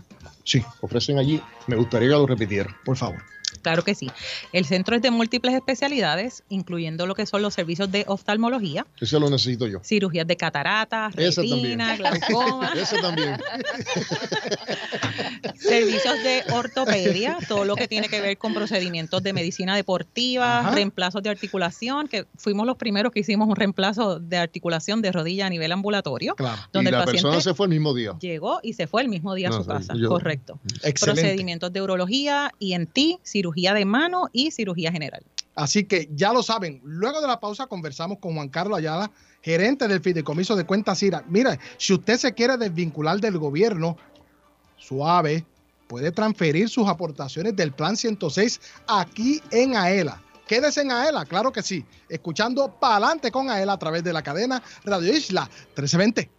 [0.82, 1.42] ofrecen allí.
[1.68, 2.70] Me gustaría que lo repitiera.
[2.86, 3.22] Por favor.
[3.68, 4.10] Claro que sí.
[4.54, 9.20] El centro es de múltiples especialidades, incluyendo lo que son los servicios de oftalmología, Eso
[9.20, 9.82] lo necesito yo.
[9.84, 13.38] cirugías de cataratas, retina, glaucoma, Ese también.
[15.60, 20.72] servicios de ortopedia, todo lo que tiene que ver con procedimientos de medicina deportiva, Ajá.
[20.72, 25.48] reemplazos de articulación, que fuimos los primeros que hicimos un reemplazo de articulación de rodilla
[25.48, 28.14] a nivel ambulatorio, y donde la el persona paciente se fue el mismo día.
[28.22, 29.94] llegó y se fue el mismo día a su casa.
[29.96, 30.58] yo- Correcto.
[30.84, 31.22] Excelente.
[31.22, 35.24] Procedimientos de urología, INT, cirugía de mano y cirugía general.
[35.56, 36.80] Así que ya lo saben.
[36.84, 41.24] Luego de la pausa conversamos con Juan Carlos Ayala, gerente del Fideicomiso de Cuentas IRA.
[41.28, 43.98] Mira, si usted se quiere desvincular del gobierno,
[44.78, 45.46] suave,
[45.88, 50.22] puede transferir sus aportaciones del Plan 106 aquí en AELA.
[50.48, 51.84] Quédese en AELA, claro que sí.
[52.08, 56.37] Escuchando Pa'lante con AELA a través de la cadena Radio Isla 1320.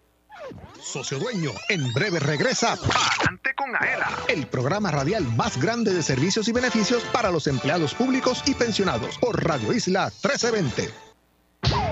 [0.80, 6.48] Socio Dueño, en breve regresa Adelante con Aela, el programa radial más grande de servicios
[6.48, 10.90] y beneficios para los empleados públicos y pensionados por Radio Isla 1320.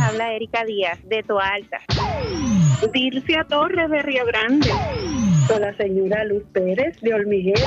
[0.00, 1.80] Habla Erika Díaz, de Toa Alta.
[2.92, 4.70] Dircia Torres, de Río Grande.
[5.48, 7.66] Con la señora Luz Pérez, de Hormiguero.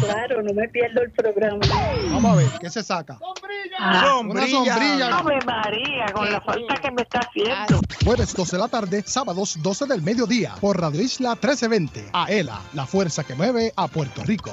[0.00, 1.60] Claro, no me pierdo el programa.
[2.10, 3.18] Vamos a ver, ¿qué se saca?
[3.78, 5.18] Ah, Una sombrilla.
[5.18, 7.80] Ave María, con la falta que me está haciendo.
[8.04, 12.10] Jueves 12 de la tarde, sábados 12 del mediodía, por Radio Isla 1320.
[12.12, 14.52] AELA, la fuerza que mueve a Puerto Rico.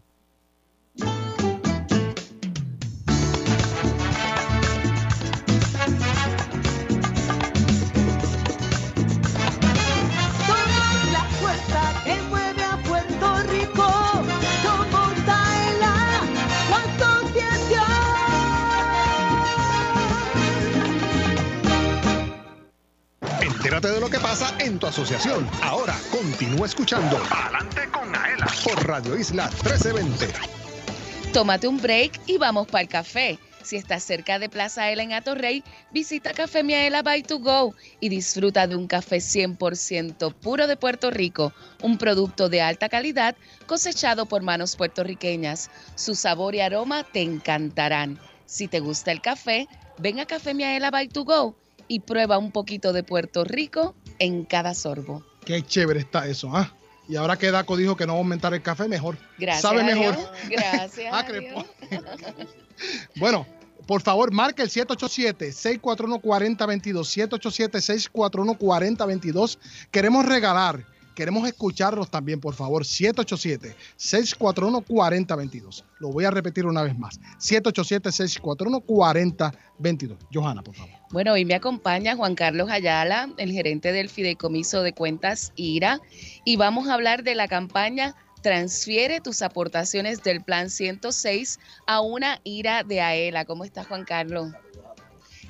[23.89, 25.49] De lo que pasa en tu asociación.
[25.63, 30.60] Ahora continúa escuchando Adelante con Aela por Radio Isla 1320.
[31.33, 33.39] Tómate un break y vamos para el café.
[33.63, 35.63] Si estás cerca de Plaza Ela en Atorrey,
[35.93, 41.09] visita Café Miaela by to go y disfruta de un café 100% puro de Puerto
[41.09, 45.71] Rico, un producto de alta calidad cosechado por manos puertorriqueñas.
[45.95, 48.19] Su sabor y aroma te encantarán.
[48.45, 49.69] Si te gusta el café,
[49.99, 51.55] ven a Café Miaela by to go
[51.87, 55.23] y prueba un poquito de Puerto Rico en cada sorbo.
[55.45, 56.75] Qué chévere está eso, ¿ah?
[57.11, 59.17] Y ahora que Daco dijo que no va a aumentar el café, mejor.
[59.37, 59.63] Gracias.
[59.63, 60.15] Sabe mejor.
[60.49, 61.07] Gracias.
[61.13, 61.65] Ah, a Dios.
[63.17, 63.45] Bueno,
[63.85, 67.29] Por favor, marca el 787-641-4022.
[68.13, 69.57] 787-641-4022.
[69.91, 70.85] Queremos regalar,
[71.15, 72.83] queremos escucharlos también, por favor.
[72.83, 75.83] 787-641-4022.
[75.99, 77.19] Lo voy a repetir una vez más.
[77.39, 80.17] 787-641-4022.
[80.33, 80.91] Johanna, por favor.
[81.11, 85.99] Bueno, hoy me acompaña Juan Carlos Ayala, el gerente del Fideicomiso de Cuentas IRA,
[86.45, 92.41] y vamos a hablar de la campaña Transfiere tus aportaciones del Plan 106 a una
[92.43, 93.45] IRA de AELA.
[93.45, 94.51] ¿Cómo estás, Juan Carlos?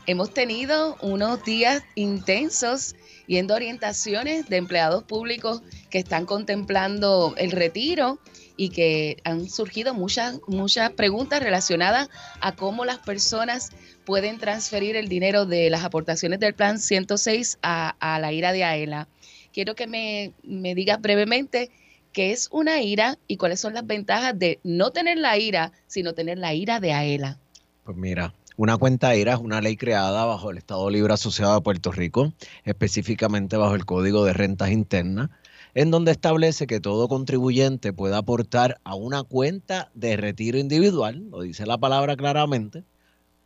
[0.07, 2.95] Hemos tenido unos días intensos
[3.27, 8.19] yendo orientaciones de empleados públicos que están contemplando el retiro
[8.57, 12.09] y que han surgido muchas, muchas preguntas relacionadas
[12.41, 13.71] a cómo las personas
[14.05, 18.63] pueden transferir el dinero de las aportaciones del plan 106 a, a la IRA de
[18.63, 19.07] AELA.
[19.53, 21.71] Quiero que me, me digas brevemente
[22.11, 26.13] qué es una IRA y cuáles son las ventajas de no tener la IRA, sino
[26.13, 27.39] tener la IRA de AELA.
[27.83, 31.61] Pues mira, una cuenta IRA es una ley creada bajo el Estado Libre Asociado de
[31.61, 32.31] Puerto Rico,
[32.63, 35.31] específicamente bajo el Código de Rentas Internas,
[35.73, 41.41] en donde establece que todo contribuyente puede aportar a una cuenta de retiro individual, lo
[41.41, 42.83] dice la palabra claramente,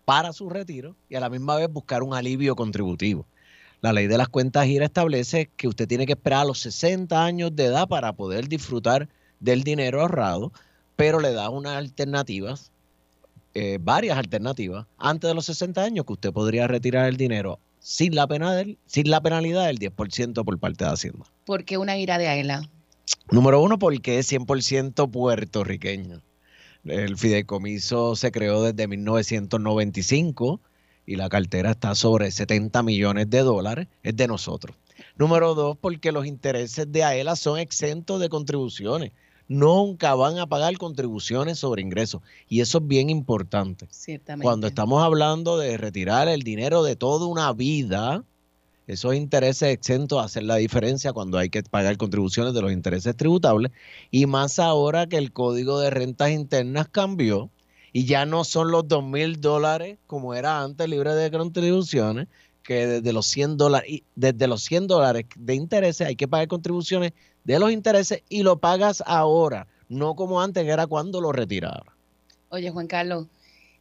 [0.03, 3.25] para su retiro y a la misma vez buscar un alivio contributivo.
[3.79, 7.23] La ley de las cuentas IRA establece que usted tiene que esperar a los 60
[7.23, 9.07] años de edad para poder disfrutar
[9.39, 10.51] del dinero ahorrado,
[10.97, 12.73] pero le da unas alternativas,
[13.55, 18.13] eh, varias alternativas, antes de los 60 años que usted podría retirar el dinero sin
[18.15, 21.25] la, pena del- sin la penalidad del 10% por parte de Hacienda.
[21.45, 22.69] ¿Por qué una IRA de AELA?
[23.31, 26.21] Número uno, porque es 100% puertorriqueño.
[26.83, 30.61] El fideicomiso se creó desde 1995
[31.05, 34.75] y la cartera está sobre 70 millones de dólares, es de nosotros.
[35.17, 39.11] Número dos, porque los intereses de AELA son exentos de contribuciones.
[39.47, 42.21] Nunca van a pagar contribuciones sobre ingresos.
[42.49, 43.87] Y eso es bien importante.
[43.91, 44.43] Ciertamente.
[44.43, 48.23] Cuando estamos hablando de retirar el dinero de toda una vida,
[48.87, 53.71] esos intereses exentos hacen la diferencia cuando hay que pagar contribuciones de los intereses tributables.
[54.11, 57.49] Y más ahora que el Código de Rentas Internas cambió
[57.93, 62.27] y ya no son los dos mil dólares como era antes libre de contribuciones,
[62.61, 67.13] que desde los 100 dólares, desde los 100 dólares de intereses hay que pagar contribuciones
[67.45, 71.95] de los intereses y lo pagas ahora, no como antes que era cuando lo retiraba.
[72.49, 73.27] Oye, Juan Carlos,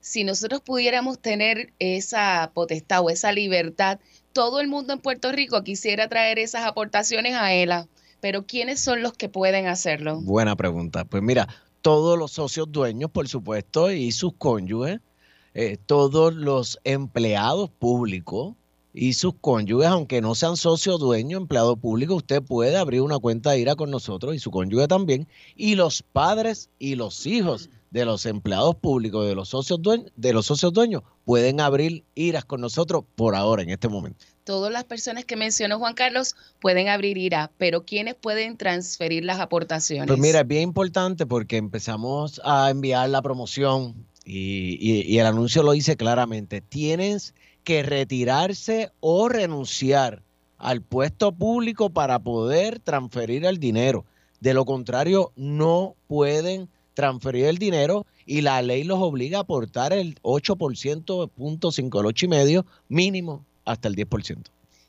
[0.00, 3.98] si nosotros pudiéramos tener esa potestad o esa libertad,
[4.32, 7.88] todo el mundo en Puerto Rico quisiera traer esas aportaciones a ELA,
[8.20, 10.20] pero ¿quiénes son los que pueden hacerlo?
[10.20, 11.04] Buena pregunta.
[11.04, 11.48] Pues mira,
[11.80, 15.00] todos los socios dueños, por supuesto, y sus cónyuges,
[15.54, 18.54] eh, todos los empleados públicos
[18.96, 23.50] y sus cónyuges, aunque no sean socios dueños, empleado público, usted puede abrir una cuenta
[23.50, 25.26] de IRA con nosotros y su cónyuge también.
[25.56, 30.32] Y los padres y los hijos de los empleados públicos, de los socios dueños, de
[30.32, 34.24] los socios dueños, pueden abrir IRAs con nosotros por ahora, en este momento.
[34.44, 39.40] Todas las personas que mencionó Juan Carlos pueden abrir IRA, pero ¿quiénes pueden transferir las
[39.40, 40.06] aportaciones?
[40.06, 45.26] Pues mira, es bien importante porque empezamos a enviar la promoción y, y- y el
[45.26, 46.60] anuncio lo dice claramente.
[46.60, 47.34] Tienes
[47.64, 50.22] que retirarse o renunciar
[50.58, 54.04] al puesto público para poder transferir el dinero.
[54.40, 59.92] De lo contrario, no pueden transferir el dinero y la ley los obliga a aportar
[59.92, 64.38] el 8%, punto 5, el 8,5 mínimo hasta el 10%.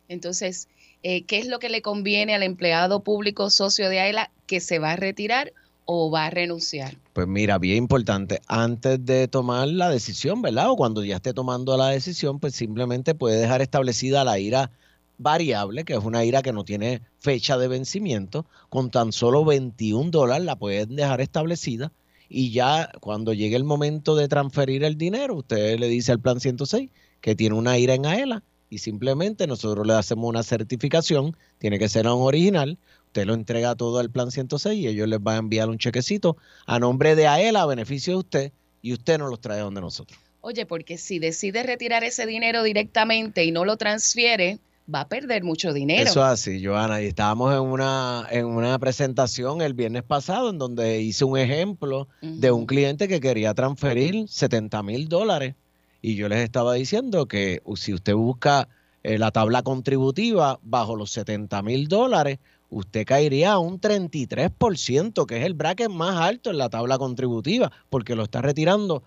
[0.07, 0.67] Entonces,
[1.03, 4.79] eh, ¿qué es lo que le conviene al empleado público socio de AELA que se
[4.79, 5.51] va a retirar
[5.85, 6.97] o va a renunciar?
[7.13, 10.69] Pues mira, bien importante, antes de tomar la decisión, ¿verdad?
[10.69, 14.71] O cuando ya esté tomando la decisión, pues simplemente puede dejar establecida la ira
[15.17, 20.11] variable, que es una ira que no tiene fecha de vencimiento, con tan solo 21
[20.11, 21.91] dólares la pueden dejar establecida
[22.29, 26.39] y ya cuando llegue el momento de transferir el dinero, usted le dice al plan
[26.39, 26.89] 106
[27.21, 31.87] que tiene una ira en AELA y simplemente nosotros le hacemos una certificación, tiene que
[31.87, 32.77] ser un original,
[33.15, 36.35] usted lo entrega todo al plan 106 y ellos les van a enviar un chequecito
[36.65, 38.51] a nombre de AELA a beneficio de usted
[38.81, 40.19] y usted nos los trae donde nosotros.
[40.41, 44.59] Oye, porque si decide retirar ese dinero directamente y no lo transfiere,
[44.93, 46.03] va a perder mucho dinero.
[46.03, 47.01] Eso es así, Joana.
[47.01, 52.09] Y estábamos en una, en una presentación el viernes pasado en donde hice un ejemplo
[52.21, 55.55] de un cliente que quería transferir 70 mil dólares.
[56.01, 58.67] Y yo les estaba diciendo que si usted busca
[59.03, 62.39] eh, la tabla contributiva bajo los 70 mil dólares,
[62.69, 67.71] usted caería a un 33%, que es el bracket más alto en la tabla contributiva,
[67.89, 69.03] porque lo está retirando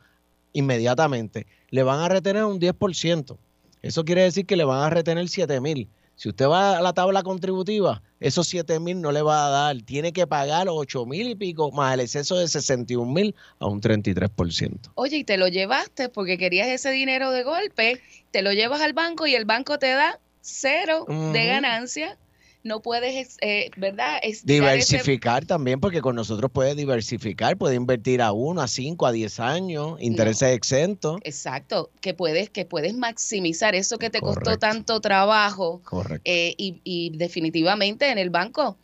[0.53, 1.47] inmediatamente.
[1.71, 3.37] Le van a retener un 10%.
[3.83, 5.89] Eso quiere decir que le van a retener 7 mil.
[6.19, 9.83] Si usted va a la tabla contributiva, esos 7 mil no le va a dar.
[9.83, 13.81] Tiene que pagar 8 mil y pico más el exceso de 61 mil a un
[13.81, 14.91] 33%.
[14.97, 18.01] Oye, y te lo llevaste porque querías ese dinero de golpe,
[18.33, 22.19] te lo llevas al banco y el banco te da cero de ganancia.
[22.65, 24.19] No puedes, eh, ¿verdad?
[24.23, 29.13] Ese- Diversificar también, porque con nosotros puede diversificar, puede invertir a 1, a 5, a
[29.13, 31.21] 10 años, intereses exentos.
[31.25, 36.23] Exacto, que puedes, que puedes maximizar eso que te costó tanto trabajo Correcto.
[36.25, 38.77] eh, y, y definitivamente en el banco,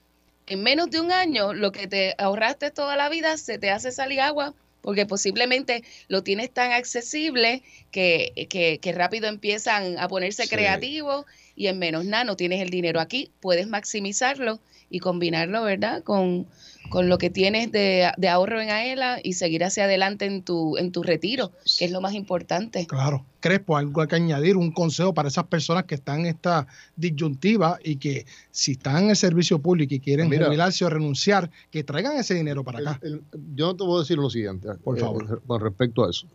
[0.46, 3.92] en menos de un año, lo que te ahorraste toda la vida se te hace
[3.92, 10.42] salir agua porque posiblemente lo tienes tan accesible que, que, que rápido empiezan a ponerse
[10.42, 10.50] Sí.
[10.50, 11.24] creativos
[11.56, 16.02] y en menos nada no tienes el dinero aquí, puedes maximizarlo y combinarlo, ¿verdad?
[16.04, 16.46] Con,
[16.90, 20.76] con lo que tienes de, de ahorro en AELA y seguir hacia adelante en tu,
[20.76, 22.86] en tu retiro, que es lo más importante.
[22.86, 23.24] Claro.
[23.40, 27.96] Crespo, algo que añadir, un consejo para esas personas que están en esta disyuntiva y
[27.96, 30.46] que si están en el servicio público y quieren Mira.
[30.46, 33.00] jubilarse o renunciar, que traigan ese dinero para acá.
[33.02, 33.22] El- el-
[33.54, 35.42] yo te voy a decir lo siguiente, Por eh, favor.
[35.46, 36.26] con respecto a eso.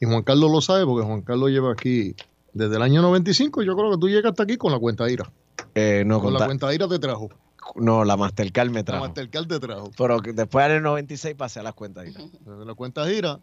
[0.00, 2.14] Y Juan Carlos lo sabe porque Juan Carlos lleva aquí
[2.54, 3.62] desde el año 95.
[3.62, 5.30] Yo creo que tú llegaste aquí con la cuenta IRA.
[5.74, 7.28] Eh, no, Con la cuenta IRA te trajo.
[7.76, 9.04] no, la Mastercard me La trajo.
[9.04, 9.90] Mastercard te trajo.
[9.96, 12.04] Pero que después del 96 pasé a las cuentas.
[12.06, 12.12] ahí.
[12.12, 13.38] Desde la cuenta IRA.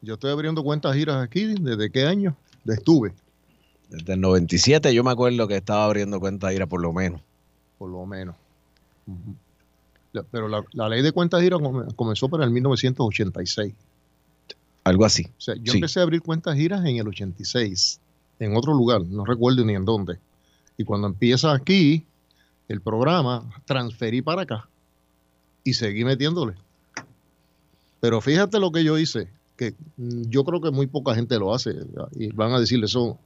[0.00, 1.54] Yo estoy abriendo cuentas IRA aquí.
[1.60, 2.36] ¿Desde qué año?
[2.64, 3.14] De estuve,
[3.90, 7.20] Desde el 97 yo me acuerdo que estaba abriendo cuentas IRA por lo menos.
[7.78, 8.34] por lo menos.
[10.12, 13.74] La- Pero la, la ley de cuentas IRA come- comenzó para el 1986.
[14.84, 15.24] Algo así.
[15.36, 15.78] O sea, yo Sí.
[15.78, 18.00] empecé a abrir cuentas giras en el 86,
[18.38, 20.18] en otro lugar, no recuerdo ni en dónde.
[20.76, 22.04] Y cuando empieza aquí
[22.68, 24.68] el programa, transferí para acá
[25.62, 26.54] y seguí metiéndole.
[28.00, 31.74] Pero fíjate lo que yo hice, que yo creo que muy poca gente lo hace
[32.12, 33.18] y van a decirle eso.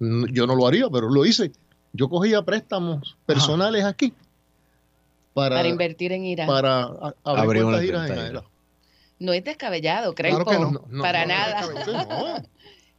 [0.00, 1.52] Yo no lo haría, pero lo hice.
[1.92, 4.12] Yo cogía préstamos personales aquí
[5.34, 6.46] para, Para invertir en IRA.
[6.46, 8.44] para a- abrir Abrir una en AELA.
[9.18, 10.84] No es descabellado, Claro Crespo, que no.
[10.88, 11.34] No, para no,
[11.86, 12.42] no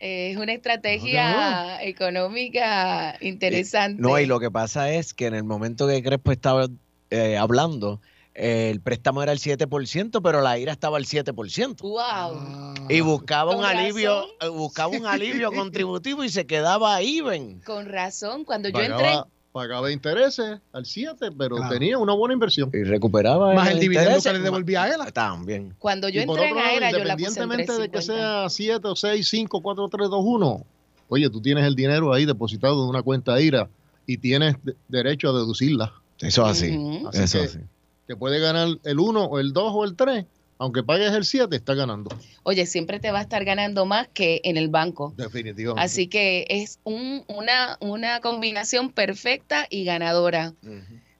[0.04, 0.41] es no.
[0.41, 4.01] una estrategia económica interesante.
[4.01, 6.68] No, y lo que pasa es que en el momento que Crespo estaba
[7.10, 8.01] eh, hablando,
[8.36, 11.82] eh, el préstamo era el 7%, pero la IRA estaba al 7%.
[11.82, 12.89] Wow.
[12.89, 14.36] Y buscaba un alivio, razón.
[14.41, 17.62] eh, buscaba un alivio contributivo y se quedaba even.
[17.62, 19.14] Con razón, cuando yo entré,
[19.54, 21.72] pagaba, intereses al 7, pero Claro.
[21.72, 22.70] tenía una buena inversión.
[22.74, 25.14] Y recuperaba Más el dividendo intereses, que le devolvía a él.
[25.14, 25.74] También.
[25.80, 28.49] cuando yo entré en otro lado, AERA, yo la puse en independientemente de que 350.
[28.49, 30.66] sea 7 o 6, 5, 4, 3, 2, 1,
[31.08, 33.70] oye, tú tienes el dinero ahí depositado en una cuenta IRA
[34.08, 35.93] y tienes de- derecho a deducirla.
[36.20, 36.76] Eso es así.
[36.78, 37.08] Ujú.
[37.08, 37.60] Así Eso que es así.
[38.08, 40.26] te puede ganar el 1 o el 2 o el 3,
[40.64, 42.09] aunque pagues el 7, está ganando.
[42.43, 45.14] Oye, siempre te va a estar ganando más que en el banco.
[45.18, 45.84] Definitivamente.
[45.86, 50.53] Así que es un- una, una combinación perfecta y ganadora.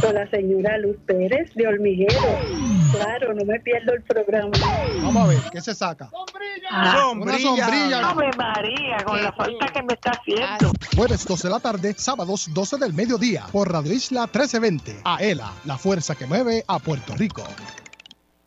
[0.02, 2.73] Con la señora Luz Pérez, de Hormiguero.
[2.94, 4.52] Claro, no me pierdo el programa.
[5.02, 6.10] Vamos a ver, ¿qué se saca?
[6.72, 8.10] Ah, Una sombrilla.
[8.10, 10.72] Ave María, con la falta que me está haciendo.
[10.96, 15.02] Jueves 12 de la tarde, sábados 12 del mediodía, por Radio Isla 1320.
[15.04, 17.44] AELA, la fuerza que mueve a Puerto Rico.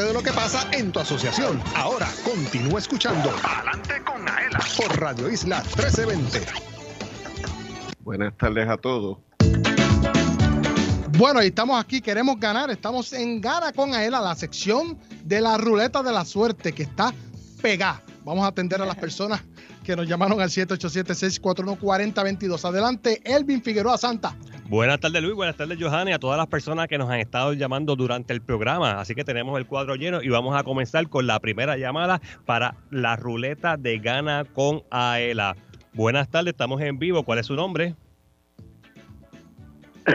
[0.00, 1.62] De lo que pasa en tu asociación.
[1.74, 6.71] Ahora continúa escuchando Adelante con Aela por Radio Isla 1320.
[8.04, 9.18] Buenas tardes a todos.
[11.18, 12.70] Bueno, y estamos aquí, queremos ganar.
[12.70, 17.14] Estamos en Gana con Aela, la sección de la ruleta de la suerte que está
[17.60, 18.02] pegada.
[18.24, 19.40] Vamos a atender a las personas
[19.84, 22.64] que nos llamaron al 787-641-4022.
[22.64, 24.34] Adelante, Elvin Figueroa Santa.
[24.68, 27.52] Buenas tardes Luis, buenas tardes Johanna y a todas las personas que nos han estado
[27.52, 28.98] llamando durante el programa.
[29.00, 32.76] Así que tenemos el cuadro lleno y vamos a comenzar con la primera llamada para
[32.90, 35.56] la ruleta de Gana con Aela.
[35.94, 37.22] Buenas tardes, estamos en vivo.
[37.22, 37.94] ¿Cuál es su nombre?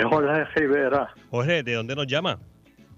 [0.10, 2.40] Jorge Rivera, Jorge, ¿de dónde nos llama?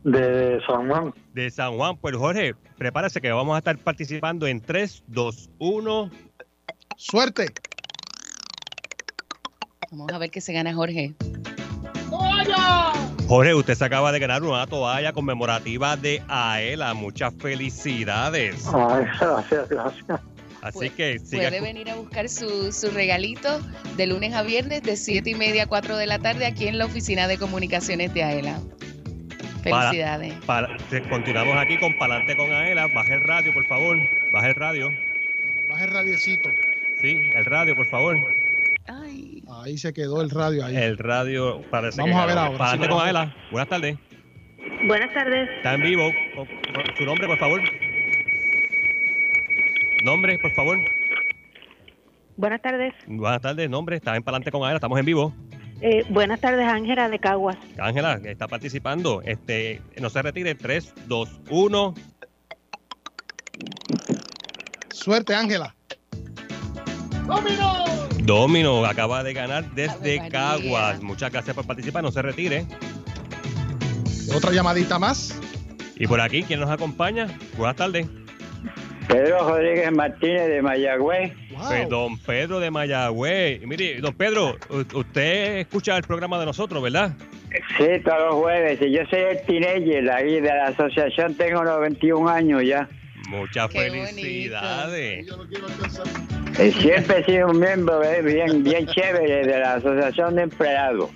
[0.03, 1.13] de San Juan.
[1.33, 1.97] De San Juan.
[1.97, 6.11] Pues Jorge, prepárese que vamos a estar participando en 3, 2, 1.
[6.95, 7.47] Suerte.
[9.91, 11.15] Vamos a ver qué se gana Jorge.
[13.27, 16.93] Jorge, usted se acaba de ganar una toalla conmemorativa de AELA.
[16.93, 18.67] Muchas felicidades.
[18.73, 20.19] Ay, gracias, gracias.
[20.61, 23.59] Así que siga Puede venir a buscar su, su regalito
[23.95, 26.77] de lunes a viernes de 7 y media a 4 de la tarde aquí en
[26.77, 28.59] la oficina de comunicaciones de AELA.
[29.63, 30.33] Felicidades.
[30.45, 30.69] para-
[31.09, 32.87] continuamos aquí con Palante con Aela.
[32.87, 33.97] Baje el radio, por favor.
[34.31, 34.89] Baje el radio.
[35.69, 36.49] Baja el radiecito.
[37.01, 38.17] Sí, el radio, por favor.
[39.63, 40.75] Ahí se quedó el radio ahí.
[40.75, 43.01] El radio parece Vamos que a ver ahora, Palante sí, con.
[43.05, 43.35] Aela.
[43.51, 43.97] Buenas tardes.
[44.87, 45.49] Buenas tardes.
[45.57, 46.11] Está en vivo.
[46.97, 47.61] Su nombre, por favor.
[50.03, 50.77] Nombre, por favor.
[52.37, 52.93] Buenas tardes.
[53.07, 53.97] Buenas tardes, nombre.
[53.97, 54.75] Está en Palante con Aela.
[54.75, 55.33] Estamos en vivo.
[55.81, 57.57] Eh, buenas tardes, Ángela de Caguas.
[57.77, 59.21] Ángela, que está participando.
[59.23, 60.55] Este, no se retire.
[60.55, 61.93] 3, 2, 1.
[64.91, 65.75] Suerte, Ángela.
[68.23, 70.29] Domino acaba de ganar desde.
[70.29, 71.01] Caguas.
[71.01, 72.03] Muchas gracias por participar.
[72.03, 72.65] No se retire.
[74.33, 75.39] Otra llamadita más.
[75.95, 77.27] Y por aquí, ¿quién nos acompaña?
[77.57, 78.07] Buenas tardes.
[79.09, 81.33] Pedro Rodríguez Martínez de Mayagüez.
[81.89, 83.59] Don Pedro de Mayagüez.
[83.65, 84.55] Mire, don Pedro,
[84.93, 87.11] usted escucha el programa de nosotros, ¿verdad?
[87.77, 88.79] Sí, todos los jueves.
[88.81, 92.87] Y yo soy el teenager ahí de la asociación, tengo 91 años ya.
[93.29, 95.27] Muchas Qué felicidades.
[96.57, 101.11] Eh, Siempre he sido un miembro eh, bien, bien chévere de la Asociación de Empleados.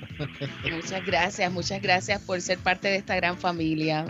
[0.72, 4.06] Muchas gracias, muchas gracias por ser parte de esta gran familia.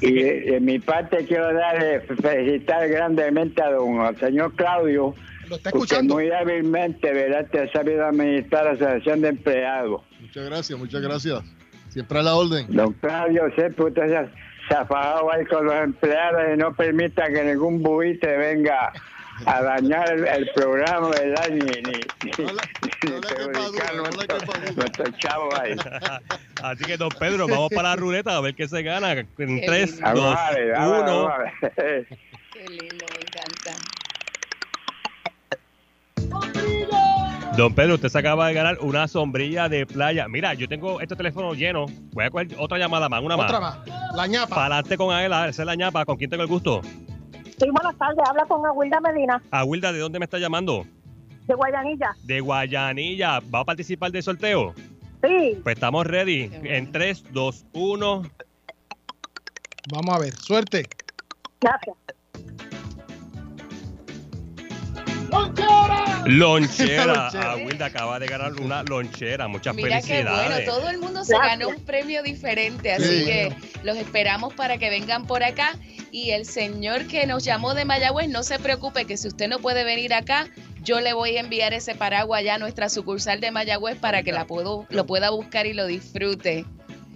[0.00, 5.14] Y de, de mi parte quiero darle, felicitar grandemente a don al señor Claudio,
[5.70, 7.46] porque muy hábilmente ¿verdad?
[7.52, 10.00] te ha sabido administrar la Asociación de Empleados.
[10.20, 11.42] Muchas gracias, muchas gracias.
[11.90, 12.66] Siempre a la orden.
[12.70, 14.30] Don Claudio, siempre usted
[14.86, 18.92] fajado ahí con los empleados y no permita que ningún buite venga
[19.46, 21.48] a dañar el, el programa, ¿verdad?
[21.50, 21.92] Ni, ni, ni,
[22.22, 24.38] ni perjudicar nuestro,
[24.76, 25.74] nuestro chavo ahí.
[26.62, 29.12] Así que, don Pedro, vamos para la ruleta a ver qué se gana.
[29.12, 31.22] En 3, Vamos 2, a ver, vamos a ver, 1.
[31.24, 31.38] vamos a
[31.82, 32.06] ver.
[32.52, 33.74] Qué lindo, me encanta.
[37.56, 40.26] Don Pedro, usted se acaba de ganar una sombrilla de playa.
[40.26, 41.84] Mira, yo tengo este teléfono lleno.
[42.12, 43.46] Voy a coger otra llamada más, una más.
[43.46, 43.78] Otra más.
[44.14, 44.54] La ñapa.
[44.54, 46.04] Para adelante con Aela, esa es la ñapa.
[46.06, 46.80] ¿Con quién tengo el gusto?
[46.82, 48.18] Sí, buenas tardes.
[48.26, 50.86] Habla con Aguilda Medina, A Wilda, ¿de dónde me está llamando?
[51.46, 52.10] de Guayanilla.
[52.24, 53.40] De Guayanilla.
[53.54, 54.74] ¿Va a participar del sorteo?
[55.22, 55.58] Sí.
[55.62, 56.50] Pues estamos ready.
[56.62, 58.22] En 3, 2, 1.
[59.92, 60.86] Vamos a ver, suerte.
[61.60, 61.96] Gracias.
[65.32, 66.22] Lonchera.
[66.26, 67.28] Lonchera.
[67.52, 69.48] A Wilda acaba de ganar una lonchera.
[69.48, 70.50] Muchas Mira qué felicidades.
[70.66, 73.24] bueno, todo el mundo se ganó un premio diferente, así Sí.
[73.24, 75.76] que los esperamos para que vengan por acá.
[76.10, 79.58] Y el señor que nos llamó de Mayagüez, no se preocupe que si usted no
[79.58, 80.46] puede venir acá,
[80.82, 84.32] yo le voy a enviar ese paraguas ya a nuestra sucursal de Mayagüez para que
[84.32, 86.66] la puedo, lo pueda buscar y lo disfrute.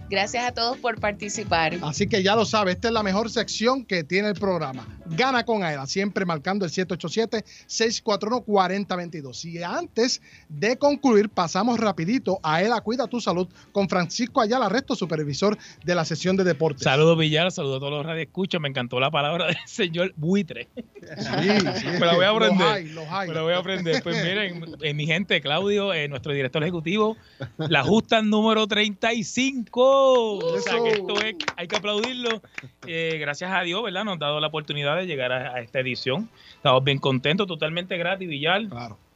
[0.09, 1.75] Gracias a todos por participar.
[1.83, 4.87] Así que ya lo sabe, esta es la mejor sección que tiene el programa.
[5.11, 9.45] Gana con AELA, siempre marcando el 787-641-4022.
[9.45, 14.97] Y antes de concluir, pasamos rapidito a AELA Cuida tu Salud con Francisco Ayala, resto
[14.97, 16.83] supervisor de la sesión de deportes.
[16.85, 18.61] Saludos Villar, saludos a todos los radioescuchas.
[18.61, 20.69] Me encantó la palabra del señor buitre.
[20.77, 21.47] sí.
[21.99, 22.67] Me la voy a Los aprender.
[22.67, 23.29] hay, los hay.
[23.29, 24.03] Me la voy a aprender.
[24.03, 27.17] Pues miren, eh, mi gente, Claudio, eh, nuestro director ejecutivo,
[27.59, 30.39] la justa número 35.
[30.39, 32.43] O sea que esto es, hay que aplaudirlo.
[32.87, 34.05] Eh, gracias a Dios, ¿verdad?
[34.05, 36.29] Nos han dado la oportunidad de llegar a, a esta edición.
[36.57, 38.63] Estamos bien contentos, totalmente gratis, Villar.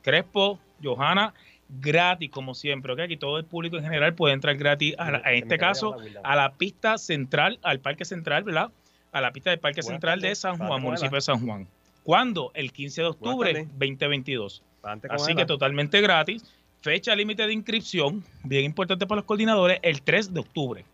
[0.03, 1.35] Crespo, Johanna,
[1.81, 3.01] gratis como siempre, ¿ok?
[3.01, 6.37] Aquí todo el público en general puede entrar gratis, a, la- a este caso, a
[6.37, 8.71] la pista central, al Parque Central, ¿verdad?
[9.13, 10.35] A la pista del Parque Buenas Central de.
[10.35, 11.67] San Juan, municipio de San Juan.
[12.05, 12.51] ¿Cuándo?
[12.55, 13.69] El 15 de octubre tardes.
[13.79, 14.63] 2022.
[14.83, 16.45] Adelante con Así que totalmente gratis.
[16.81, 20.85] Fecha límite de inscripción, bien importante para los coordinadores, el 3 de octubre.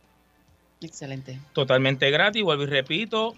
[0.80, 1.38] Excelente.
[1.52, 3.34] Totalmente gratis, vuelvo y repito.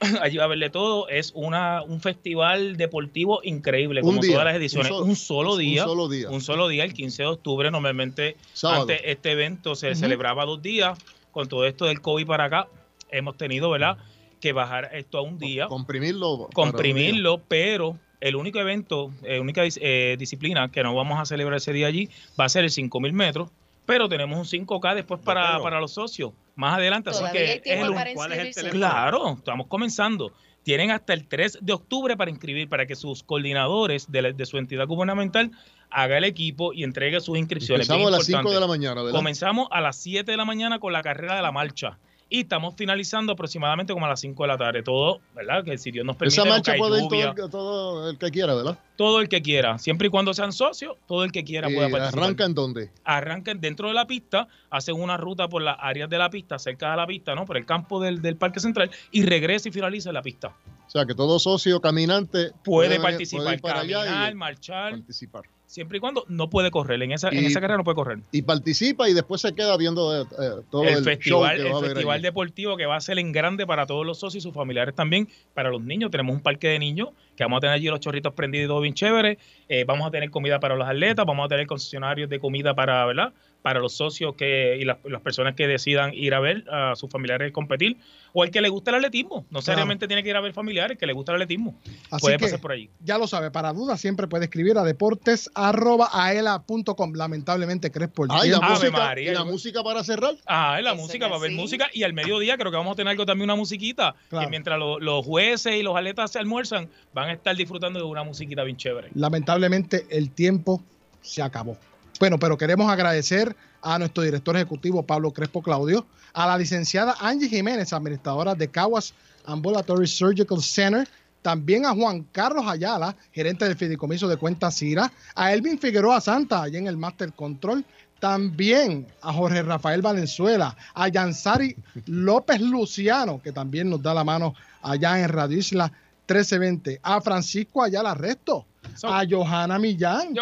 [0.22, 1.08] Allí va a verle todo.
[1.08, 4.90] Es una, un festival deportivo increíble, Un como día, todas las ediciones.
[4.92, 5.84] un Un, solo- solo un día.
[5.84, 6.30] solo día.
[6.30, 7.70] Un solo día, el 15 de octubre.
[7.70, 8.82] Normalmente, Sábado.
[8.82, 10.98] antes este evento se celebraba dos días.
[11.30, 12.68] Con todo esto del COVID para acá,
[13.10, 13.98] hemos tenido, ¿verdad?
[14.40, 15.66] Que bajar esto a un día.
[15.66, 16.36] Comprimirlo.
[16.38, 16.46] día.
[16.54, 21.72] Comprimirlo, pero el único evento, eh, única eh, disciplina que no vamos a celebrar ese
[21.74, 22.08] día allí
[22.40, 23.50] va a ser el 5000 metros.
[23.86, 27.10] Pero tenemos un 5K después para, para los socios, más adelante.
[27.10, 28.60] Así que es el- ¿Cuál es el inscribirse.
[28.60, 28.80] teléfono?
[28.80, 30.32] Claro, estamos comenzando.
[30.64, 34.46] Tienen hasta el 3 de octubre para inscribir, para que sus coordinadores de, la- de
[34.46, 35.52] su entidad gubernamental
[35.90, 37.86] haga el equipo y entregue sus inscripciones.
[37.88, 38.54] Bien a las 5 importante.
[38.56, 39.16] de la mañana, ¿verdad?
[39.16, 41.98] Comenzamos a las 7 de la mañana con la carrera de la marcha.
[42.28, 44.82] Y estamos finalizando aproximadamente como a las 5 de la tarde.
[44.82, 45.64] Todo, ¿verdad?
[45.64, 47.44] Que si Dios nos permite, Esa marcha puede ir todo lluvia.
[47.44, 48.78] el, todo el que quiera, ¿verdad?
[48.96, 49.78] Todo el que quiera.
[49.78, 52.24] Siempre y cuando sean socios, todo el que quiera ¿Y pueda participar.
[52.24, 52.90] arranca en dónde?
[53.04, 56.90] Arrancan dentro de la pista, hacen una ruta por las áreas de la pista, cerca
[56.90, 57.44] de la pista, ¿no?
[57.44, 60.48] Por el campo del, del Parque Central y regresa y finaliza en la pista.
[60.86, 64.90] O sea, que todo socio caminante Puede participar, puede ir para allá caminar, y marchar,
[64.92, 65.42] participar.
[65.66, 67.02] Siempre y cuando no puede correr.
[67.02, 68.18] En esa, en esa carrera no puede correr.
[68.32, 71.86] Y participa y después se queda viendo eh, eh, todo el, el festival, show que
[71.86, 74.54] el festival deportivo que va a ser en grande para todos los socios y sus
[74.54, 75.28] familiares también.
[75.54, 78.32] Para los niños, tenemos un parque de niños que vamos a tener allí los chorritos
[78.34, 79.38] prendidos y todo bien chévere.
[79.68, 83.04] Eh, vamos a tener comida para los atletas, vamos a tener concesionarios de comida para,
[83.04, 83.32] ¿verdad?
[83.62, 87.10] Para los socios que y las, las personas que decidan ir a ver a sus
[87.10, 87.96] familiares competir.
[88.32, 89.46] O el que le gusta el atletismo.
[89.50, 91.74] No necesariamente tiene que ir a ver familiares, el que le gusta el atletismo.
[92.10, 92.90] Así puede que pasar por ahí.
[93.00, 97.12] ya lo sabe, para dudas siempre puede escribir a deportes.aela.com.
[97.14, 99.32] Lamentablemente, Crespo el Ah, y la, música, María.
[99.32, 100.34] y la música para cerrar.
[100.46, 101.58] Ah, la música, es va a haber así.
[101.60, 101.86] música.
[101.92, 104.14] Y al mediodía creo que vamos a tener algo también, una musiquita.
[104.28, 104.46] Claro.
[104.46, 108.04] Que mientras lo- los jueces y los atletas se almuerzan, van a estar disfrutando de
[108.04, 109.08] una musiquita bien chévere.
[109.14, 110.82] Lamentablemente, el tiempo
[111.22, 111.76] se acabó.
[112.18, 117.48] Bueno, pero queremos agradecer a nuestro director ejecutivo Pablo Crespo Claudio, a la licenciada Angie
[117.48, 119.12] Jiménez, administradora de Caguas
[119.44, 121.06] Ambulatory Surgical Center,
[121.42, 126.62] también a Juan Carlos Ayala, gerente del Fideicomiso de Cuentas Cira, a Elvin Figueroa Santa,
[126.62, 127.84] allá en el Master Control,
[128.18, 134.54] también a Jorge Rafael Valenzuela, a Yansari López Luciano, que también nos da la mano
[134.82, 135.92] allá en Radio Isla
[136.26, 137.00] 1320.
[137.02, 138.66] A Francisco Ayala Resto.
[139.02, 140.34] A Johanna Millán.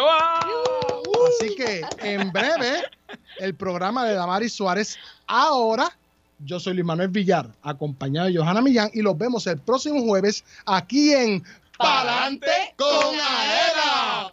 [1.29, 2.83] Así que en breve,
[3.39, 4.97] el programa de Damaris Suárez.
[5.27, 5.97] Ahora,
[6.41, 10.45] yo soy Luis Manuel Villar, acompañado de Johanna Millán, y los vemos el próximo jueves
[10.67, 11.43] aquí en
[11.79, 14.33] Palante con Aela.